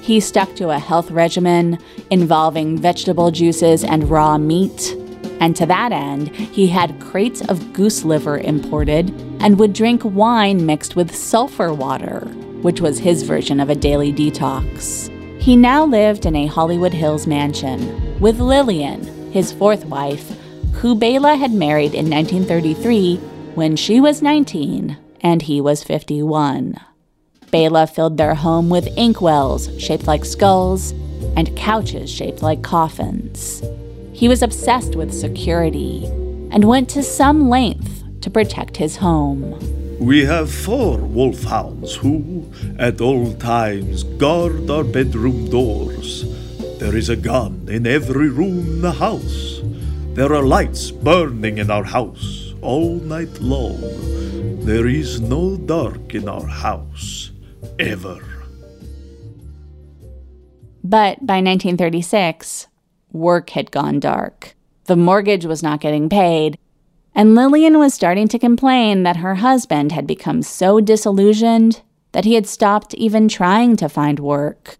[0.05, 1.79] He stuck to a health regimen
[2.11, 4.95] involving vegetable juices and raw meat,
[5.41, 10.67] and to that end, he had crates of goose liver imported and would drink wine
[10.67, 12.31] mixed with sulfur water
[12.65, 15.11] which was his version of a daily detox.
[15.39, 20.35] He now lived in a Hollywood Hills mansion with Lillian, his fourth wife,
[20.73, 23.17] who Bela had married in 1933
[23.55, 26.81] when she was 19 and he was 51.
[27.55, 30.91] Bela filled their home with inkwells shaped like skulls
[31.37, 33.63] and couches shaped like coffins.
[34.13, 36.05] He was obsessed with security
[36.51, 39.55] and went to some length to protect his home.
[40.01, 46.25] We have four wolfhounds who, at all times, guard our bedroom doors.
[46.81, 49.61] There is a gun in every room in the house.
[50.15, 53.79] There are lights burning in our house all night long.
[54.65, 57.31] There is no dark in our house,
[57.79, 58.21] ever.
[60.83, 62.67] But by 1936,
[63.13, 64.55] work had gone dark.
[64.85, 66.59] The mortgage was not getting paid,
[67.15, 71.81] and Lillian was starting to complain that her husband had become so disillusioned
[72.13, 74.77] that he had stopped even trying to find work.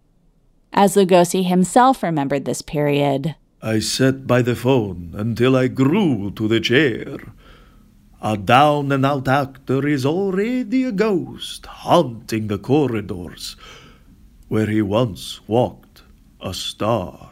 [0.71, 6.47] As Lugosi himself remembered this period, I sat by the phone until I grew to
[6.47, 7.17] the chair.
[8.21, 13.55] A down and out actor is already a ghost haunting the corridors
[14.47, 16.03] where he once walked
[16.41, 17.31] a star.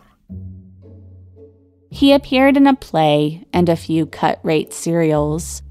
[1.89, 5.61] He appeared in a play and a few cut rate serials.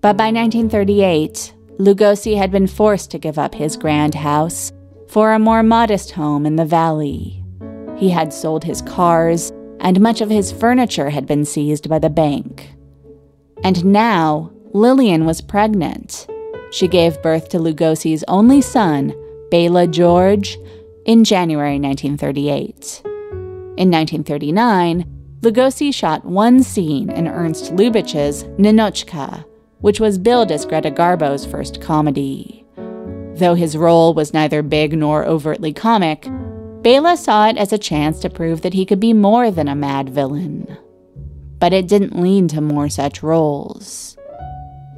[0.00, 4.72] But by 1938, Lugosi had been forced to give up his grand house
[5.08, 7.44] for a more modest home in the valley.
[7.96, 12.10] He had sold his cars, and much of his furniture had been seized by the
[12.10, 12.72] bank.
[13.62, 16.26] And now, Lillian was pregnant.
[16.70, 19.14] She gave birth to Lugosi's only son,
[19.50, 20.58] Bela George,
[21.06, 23.00] in January 1938.
[23.78, 29.46] In 1939, Lugosi shot one scene in Ernst Lubitsch's Ninotchka,
[29.80, 32.66] which was billed as Greta Garbo's first comedy.
[33.36, 36.28] Though his role was neither big nor overtly comic,
[36.82, 39.74] Bela saw it as a chance to prove that he could be more than a
[39.74, 40.76] mad villain.
[41.58, 44.15] But it didn't lead to more such roles.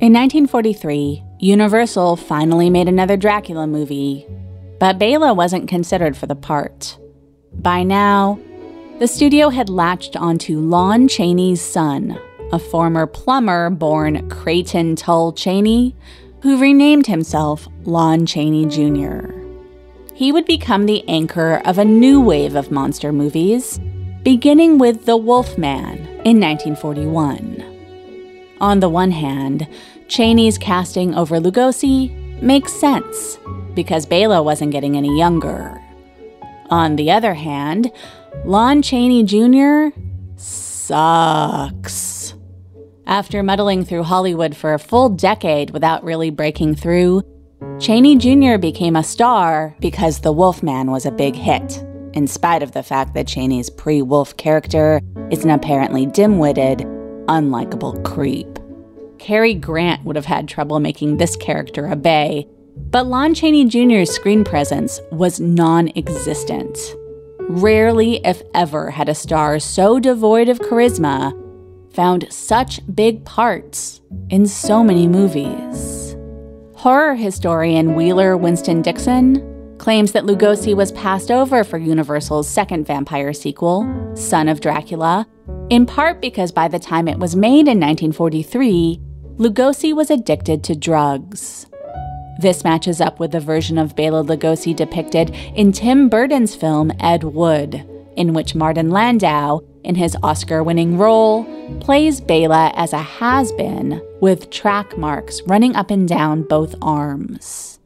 [0.01, 4.25] In 1943, Universal finally made another Dracula movie,
[4.79, 6.97] but Bela wasn't considered for the part.
[7.53, 8.39] By now,
[9.01, 12.17] the studio had latched onto Lon Chaney's son,
[12.53, 15.97] a former plumber born Creighton Tull Chaney,
[16.43, 19.33] who renamed himself Lon Chaney Jr.
[20.15, 23.81] He would become the anchor of a new wave of monster movies,
[24.23, 27.68] beginning with The Wolfman in 1941.
[28.61, 29.69] On the one hand,
[30.09, 32.11] Chaney's casting over Lugosi
[32.43, 33.39] makes sense
[33.75, 35.81] because Bela wasn't getting any younger.
[36.71, 37.93] On the other hand,
[38.45, 39.97] Lon Chaney Jr.
[40.37, 42.35] sucks.
[43.07, 47.23] After muddling through Hollywood for a full decade without really breaking through,
[47.79, 48.59] Chaney Jr.
[48.59, 51.83] became a star because The Wolfman was a big hit,
[52.13, 55.01] in spite of the fact that Chaney's pre wolf character
[55.31, 56.87] is an apparently dim witted,
[57.29, 58.59] unlikable creep.
[59.19, 64.11] Cary Grant would have had trouble making this character a bay, but Lon Chaney Jr.'s
[64.11, 66.79] screen presence was non existent.
[67.41, 71.33] Rarely, if ever, had a star so devoid of charisma
[71.93, 74.01] found such big parts
[74.31, 76.17] in so many movies.
[76.77, 83.33] Horror historian Wheeler Winston Dixon claims that Lugosi was passed over for Universal's second vampire
[83.33, 85.27] sequel, Son of Dracula,
[85.71, 89.01] in part because by the time it was made in 1943,
[89.37, 91.67] Lugosi was addicted to drugs.
[92.41, 97.25] This matches up with the version of Bela Lugosi depicted in Tim Burton's film Ed
[97.25, 97.85] Wood
[98.19, 101.45] in which Martin Landau, in his Oscar winning role,
[101.79, 107.78] plays Bela as a has been with track marks running up and down both arms.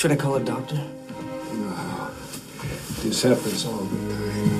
[0.00, 0.76] Should I call a doctor?
[0.76, 2.10] No.
[3.02, 4.56] This happens all the time.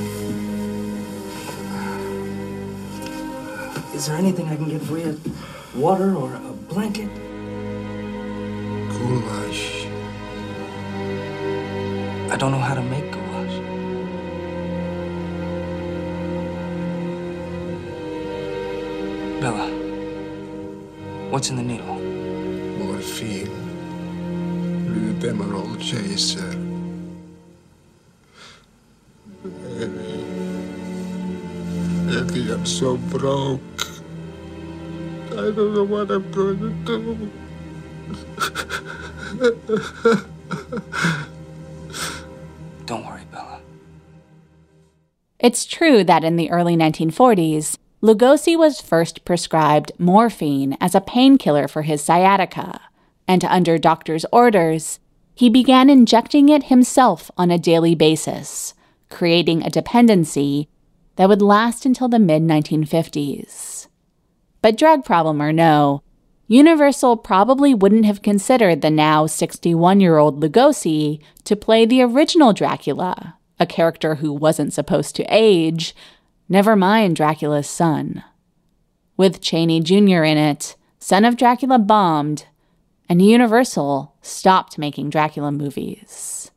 [3.95, 5.19] Is there anything I can get for you?
[5.75, 7.09] Water or a blanket?
[8.93, 9.87] Goulash.
[12.31, 13.57] I don't know how to make goulash.
[19.41, 19.71] Bela,
[21.31, 21.99] what's in the needle?
[22.85, 23.30] Morphine.
[25.21, 26.41] Le Demerol chaser.
[29.79, 30.25] Eddie.
[32.09, 33.61] Eddie, I'm so broke.
[35.33, 37.31] I don't know what I'm going to do.
[42.87, 43.61] Don't worry, Bela.
[45.39, 51.69] It's true that in the early 1940s, Lugosi was first prescribed morphine as a painkiller
[51.69, 52.81] for his sciatica,
[53.29, 54.99] and under doctor's orders,
[55.41, 58.75] he began injecting it himself on a daily basis,
[59.09, 60.69] creating a dependency
[61.17, 63.89] that would last until the mid 1950s.
[64.61, 66.03] But drug problem or no,
[66.47, 72.53] Universal probably wouldn't have considered the now 61 year old Lugosi to play the original
[72.53, 75.97] Dracula, a character who wasn't supposed to age,
[76.51, 78.23] never mind Dracula's son.
[79.17, 80.23] With Chaney Jr.
[80.23, 82.45] in it, Son of Dracula bombed,
[83.11, 86.53] and Universal stopped making Dracula movies.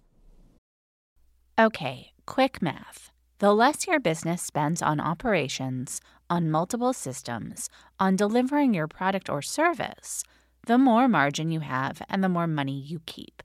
[1.59, 3.11] Okay, quick math.
[3.39, 5.99] The less your business spends on operations,
[6.29, 10.23] on multiple systems, on delivering your product or service,
[10.67, 13.41] the more margin you have and the more money you keep.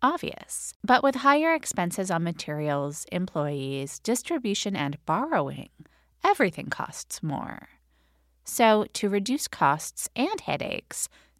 [0.00, 0.74] Obvious.
[0.84, 5.70] But with higher expenses on materials, employees, distribution, and borrowing,
[6.22, 7.68] everything costs more.
[8.44, 11.08] So, to reduce costs and headaches,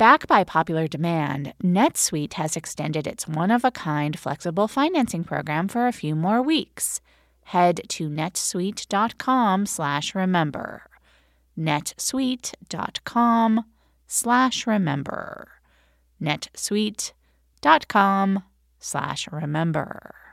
[0.00, 5.68] Backed by popular demand, NetSuite has extended its one of a kind flexible financing program
[5.68, 7.02] for a few more weeks.
[7.42, 10.84] Head to netsuite.com slash remember.
[11.58, 13.64] netsuite.com
[14.06, 15.48] slash remember.
[16.22, 18.42] netsuite.com
[18.78, 20.29] slash remember.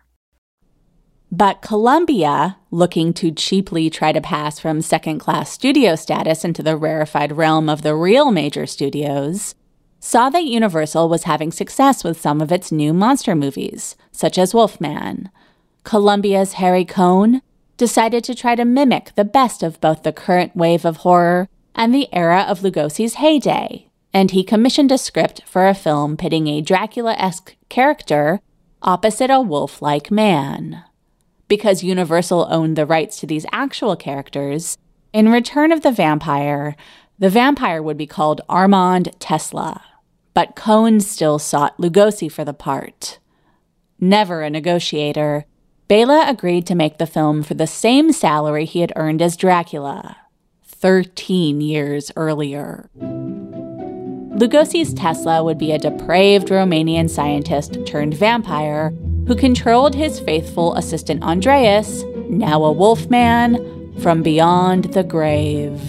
[1.31, 6.77] But Columbia, looking to cheaply try to pass from second class studio status into the
[6.77, 9.53] rarefied realm of the real major studios,
[9.99, 14.53] saw that Universal was having success with some of its new monster movies, such as
[14.53, 15.29] Wolfman.
[15.83, 17.41] Columbia's Harry Cohn
[17.75, 21.93] decided to try to mimic the best of both the current wave of horror and
[21.93, 26.61] the era of Lugosi's heyday, and he commissioned a script for a film pitting a
[26.61, 28.39] Dracula esque character
[28.81, 30.83] opposite a wolf like man
[31.47, 34.77] because Universal owned the rights to these actual characters,
[35.13, 36.75] in Return of the Vampire,
[37.17, 39.83] the vampire would be called Armand Tesla.
[40.33, 43.19] But Cohn still sought Lugosi for the part.
[43.99, 45.45] Never a negotiator,
[45.87, 50.17] Bela agreed to make the film for the same salary he had earned as Dracula,
[50.65, 52.89] 13 years earlier.
[54.37, 58.93] Lugosi's Tesla would be a depraved Romanian scientist turned vampire
[59.27, 65.79] who controlled his faithful assistant Andreas, now a wolfman, from beyond the grave.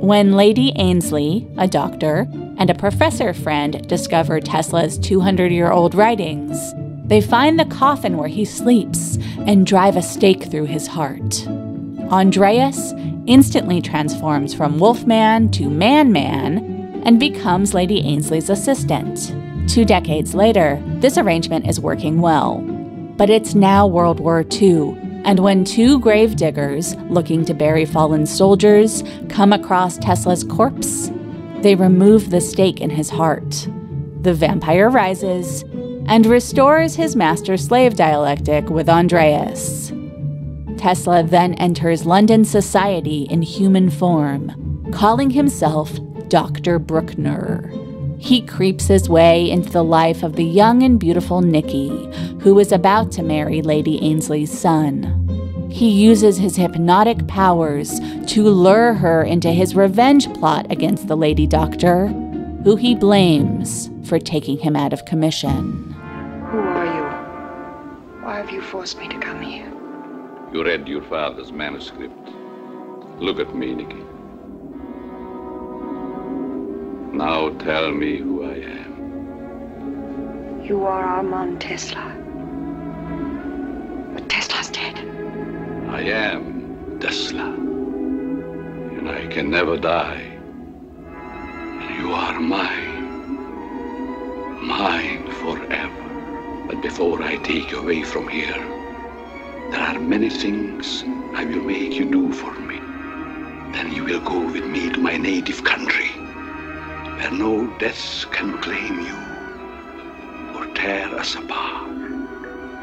[0.00, 2.26] When Lady Ainsley, a doctor,
[2.58, 6.74] and a professor friend discover Tesla's 200 year old writings,
[7.06, 9.16] they find the coffin where he sleeps
[9.46, 11.46] and drive a stake through his heart.
[12.12, 12.92] Andreas
[13.26, 19.32] instantly transforms from Wolfman to Man Man and becomes Lady Ainsley's assistant.
[19.68, 22.58] Two decades later, this arrangement is working well.
[23.18, 28.24] But it's now World War II, and when two grave diggers looking to bury fallen
[28.24, 31.10] soldiers come across Tesla's corpse,
[31.62, 33.68] They remove the stake in his heart.
[34.20, 35.64] The vampire rises
[36.06, 39.92] and restores his master slave dialectic with Andreas.
[40.76, 45.98] Tesla then enters London society in human form, calling himself
[46.28, 46.78] Dr.
[46.78, 47.72] Bruckner.
[48.18, 51.88] He creeps his way into the life of the young and beautiful Nikki,
[52.40, 55.24] who is about to marry Lady Ainsley's son.
[55.70, 61.46] He uses his hypnotic powers to lure her into his revenge plot against the Lady
[61.46, 62.08] Doctor,
[62.64, 65.94] who he blames for taking him out of commission.
[66.50, 68.24] Who are you?
[68.24, 69.72] Why have you forced me to come here?
[70.52, 72.28] You read your father's manuscript.
[73.18, 74.07] Look at me, Nikki.
[77.12, 80.62] Now tell me who I am.
[80.62, 82.14] You are Armand Tesla.
[84.14, 84.98] But Tesla's dead.
[85.88, 87.54] I am Tesla.
[88.98, 90.38] And I can never die.
[91.80, 92.96] And you are mine.
[94.66, 96.04] Mine forever.
[96.66, 98.62] But before I take you away from here,
[99.70, 101.04] there are many things
[101.34, 102.78] I will make you do for me.
[103.72, 106.10] Then you will go with me to my native country,
[107.18, 109.18] where no death can claim you
[110.56, 111.88] or tear us apart.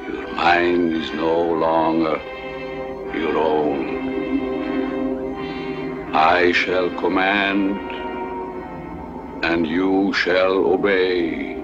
[0.08, 2.20] Your mind is no longer
[3.18, 3.86] your own.
[6.14, 7.80] I shall command,
[9.46, 11.56] and you shall obey.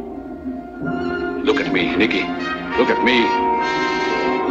[1.43, 2.23] Look at me, Nikki.
[2.79, 3.19] Look at me.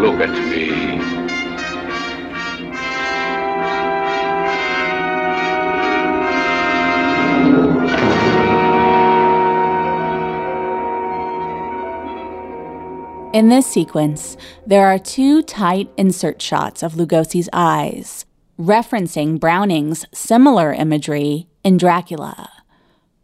[0.04, 1.29] Look at me.
[13.32, 18.26] In this sequence, there are two tight insert shots of Lugosi's eyes,
[18.58, 22.50] referencing Browning's similar imagery in Dracula.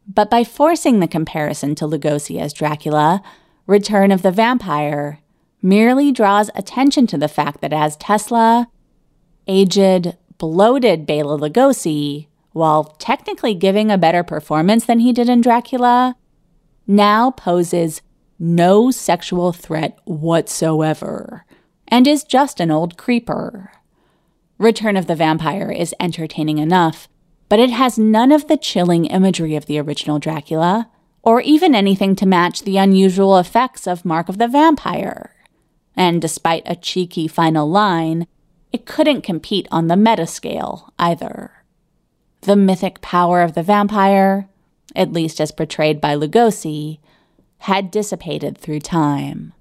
[0.07, 3.21] But by forcing the comparison to Lugosi as Dracula,
[3.67, 5.19] Return of the Vampire
[5.61, 8.69] merely draws attention to the fact that as Tesla,
[9.49, 16.15] aged, bloated Bela Lugosi, while technically giving a better performance than he did in Dracula,
[16.87, 18.03] now poses
[18.39, 21.45] no sexual threat whatsoever
[21.89, 23.73] and is just an old creeper.
[24.59, 27.09] Return of the Vampire is entertaining enough,
[27.49, 30.91] but it has none of the chilling imagery of the original Dracula,
[31.23, 35.35] or even anything to match the unusual effects of Mark of the Vampire.
[35.97, 38.27] And despite a cheeky final line,
[38.73, 41.65] it couldn't compete on the meta scale either.
[42.43, 44.49] The mythic power of the vampire,
[44.95, 46.99] at least as portrayed by Lugosi,
[47.59, 49.53] had dissipated through time.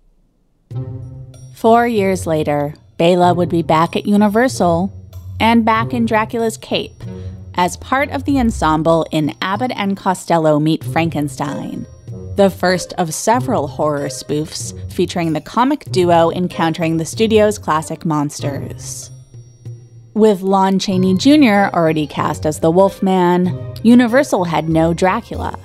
[1.56, 4.94] Four years later, Bela would be back at Universal
[5.40, 7.04] and back in Dracula's Cape
[7.56, 11.86] as part of the ensemble in Abbott and Costello Meet Frankenstein,
[12.36, 19.10] the first of several horror spoofs featuring the comic duo encountering the studio's classic monsters.
[20.14, 21.74] With Lon Chaney Jr.
[21.76, 25.58] already cast as the Wolfman, Universal had no Dracula,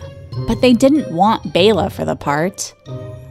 [0.47, 2.75] but they didn't want Bela for the part.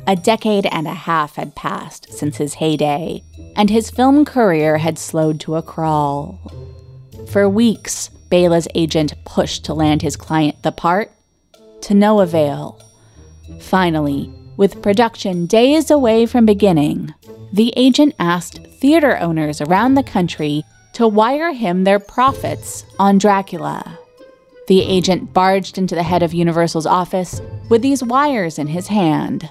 [0.08, 3.24] A decade and a half had passed since his heyday,
[3.56, 6.40] and his film career had slowed to a crawl.
[7.30, 11.12] For weeks, Bela's agent pushed to land his client the part,
[11.82, 12.82] to no avail.
[13.60, 17.14] Finally, with production days away from beginning,
[17.54, 23.99] the agent asked theater owners around the country to wire him their profits on Dracula.
[24.70, 27.42] The agent barged into the head of Universal's office
[27.72, 29.50] with these wires in his hand.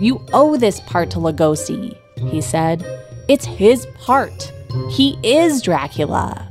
[0.00, 1.94] You owe this part to Lugosi,
[2.30, 2.82] he said.
[3.28, 4.50] It's his part.
[4.90, 6.50] He is Dracula.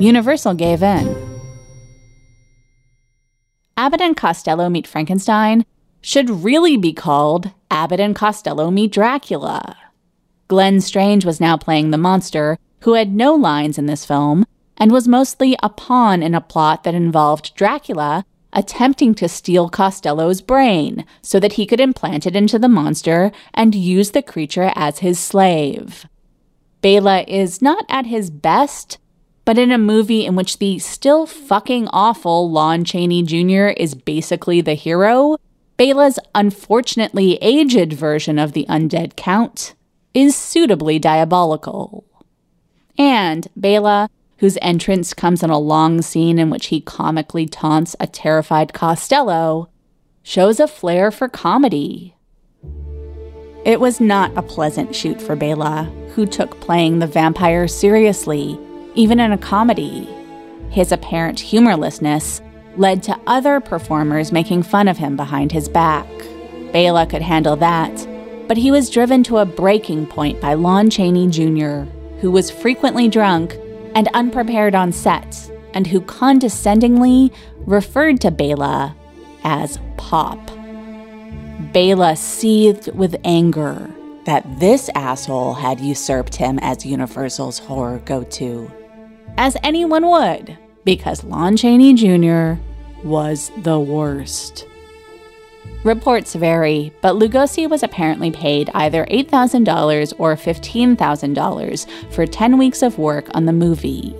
[0.00, 1.14] Universal gave in.
[3.76, 5.66] Abbott and Costello Meet Frankenstein
[6.00, 9.76] should really be called Abbott and Costello Meet Dracula.
[10.48, 14.46] Glenn Strange was now playing the monster, who had no lines in this film,
[14.76, 20.40] and was mostly a pawn in a plot that involved Dracula attempting to steal Costello's
[20.40, 25.00] brain so that he could implant it into the monster and use the creature as
[25.00, 26.06] his slave.
[26.80, 28.98] Bela is not at his best,
[29.44, 33.68] but in a movie in which the still fucking awful Lon Chaney Jr.
[33.76, 35.36] is basically the hero,
[35.76, 39.74] Bela's unfortunately aged version of the undead count
[40.14, 42.04] is suitably diabolical.
[42.96, 44.08] And Bela
[44.38, 49.68] whose entrance comes in a long scene in which he comically taunts a terrified Costello,
[50.22, 52.14] shows a flair for comedy.
[53.64, 55.84] It was not a pleasant shoot for Bela,
[56.14, 58.58] who took playing the vampire seriously,
[58.94, 60.08] even in a comedy.
[60.70, 62.40] His apparent humorlessness
[62.76, 66.06] led to other performers making fun of him behind his back.
[66.72, 68.06] Bela could handle that,
[68.46, 73.08] but he was driven to a breaking point by Lon Chaney Jr., who was frequently
[73.08, 73.56] drunk
[73.96, 78.94] and unprepared on set, and who condescendingly referred to Bela
[79.42, 80.38] as Pop.
[81.72, 83.90] Bela seethed with anger
[84.26, 88.70] that this asshole had usurped him as Universal's horror go to.
[89.38, 92.60] As anyone would, because Lon Chaney Jr.
[93.02, 94.66] was the worst.
[95.86, 102.98] Reports vary, but Lugosi was apparently paid either $8,000 or $15,000 for 10 weeks of
[102.98, 104.12] work on the movie.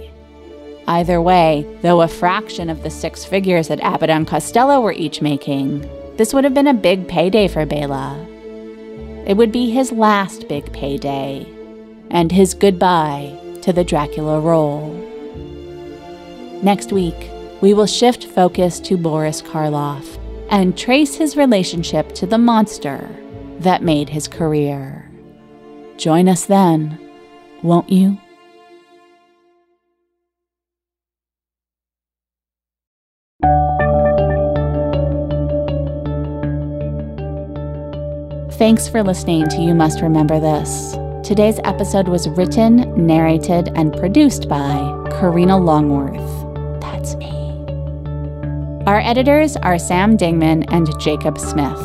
[0.87, 5.21] Either way, though a fraction of the six figures that Abbott and Costello were each
[5.21, 5.81] making,
[6.17, 8.15] this would have been a big payday for Bela.
[9.27, 11.49] It would be his last big payday,
[12.11, 14.93] and his goodbye to the Dracula role.
[16.63, 17.29] Next week,
[17.61, 20.17] we will shift focus to Boris Karloff
[20.51, 23.09] and trace his relationship to the monster
[23.59, 25.11] that made his career.
[25.97, 26.99] Join us then,
[27.63, 28.19] won't you?
[38.53, 40.97] Thanks for listening to You Must Remember This.
[41.23, 44.77] Today's episode was written, narrated, and produced by
[45.11, 46.46] Karina Longworth.
[48.87, 51.77] Our editors are Sam Dingman and Jacob Smith.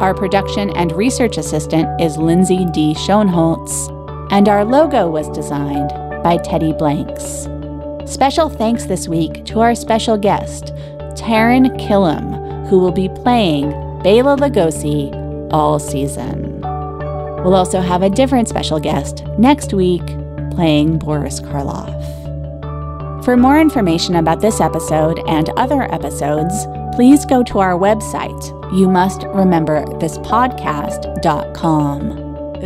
[0.00, 2.94] Our production and research assistant is Lindsay D.
[2.94, 5.90] Schoenholtz, and our logo was designed
[6.24, 7.46] by Teddy Blanks.
[8.12, 10.74] Special thanks this week to our special guest,
[11.14, 13.70] Taran Killam, who will be playing
[14.02, 15.12] Bela Lugosi
[15.52, 16.60] all season.
[17.44, 20.04] We'll also have a different special guest next week
[20.50, 22.15] playing Boris Karloff.
[23.26, 26.54] For more information about this episode and other episodes,
[26.94, 28.40] please go to our website,
[28.72, 30.60] you must remember this podcast.com.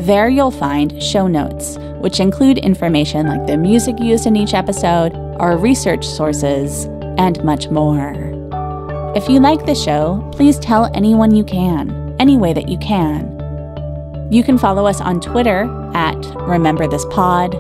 [0.04, 5.14] There you'll find show notes, which include information like the music used in each episode,
[5.40, 6.84] our research sources,
[7.16, 8.12] and much more.
[9.16, 13.24] If you like the show, please tell anyone you can any way that you can.
[14.30, 15.62] You can follow us on Twitter
[15.94, 17.54] at Remember This Pod,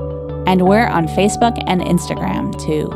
[0.50, 2.90] and we're on Facebook and Instagram too.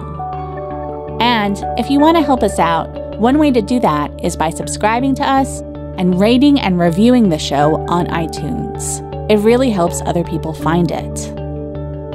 [1.23, 2.89] And if you want to help us out,
[3.21, 5.61] one way to do that is by subscribing to us
[5.97, 9.01] and rating and reviewing the show on iTunes.
[9.31, 11.33] It really helps other people find it.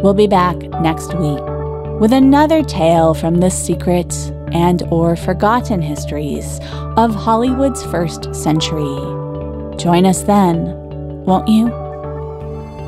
[0.04, 1.40] We'll be back next week
[2.02, 4.14] with another tale from the secret
[4.52, 6.60] and or forgotten histories
[6.98, 8.98] of Hollywood's first century.
[9.78, 10.76] Join us then,
[11.24, 11.70] won't you?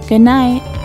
[0.10, 0.81] Good night.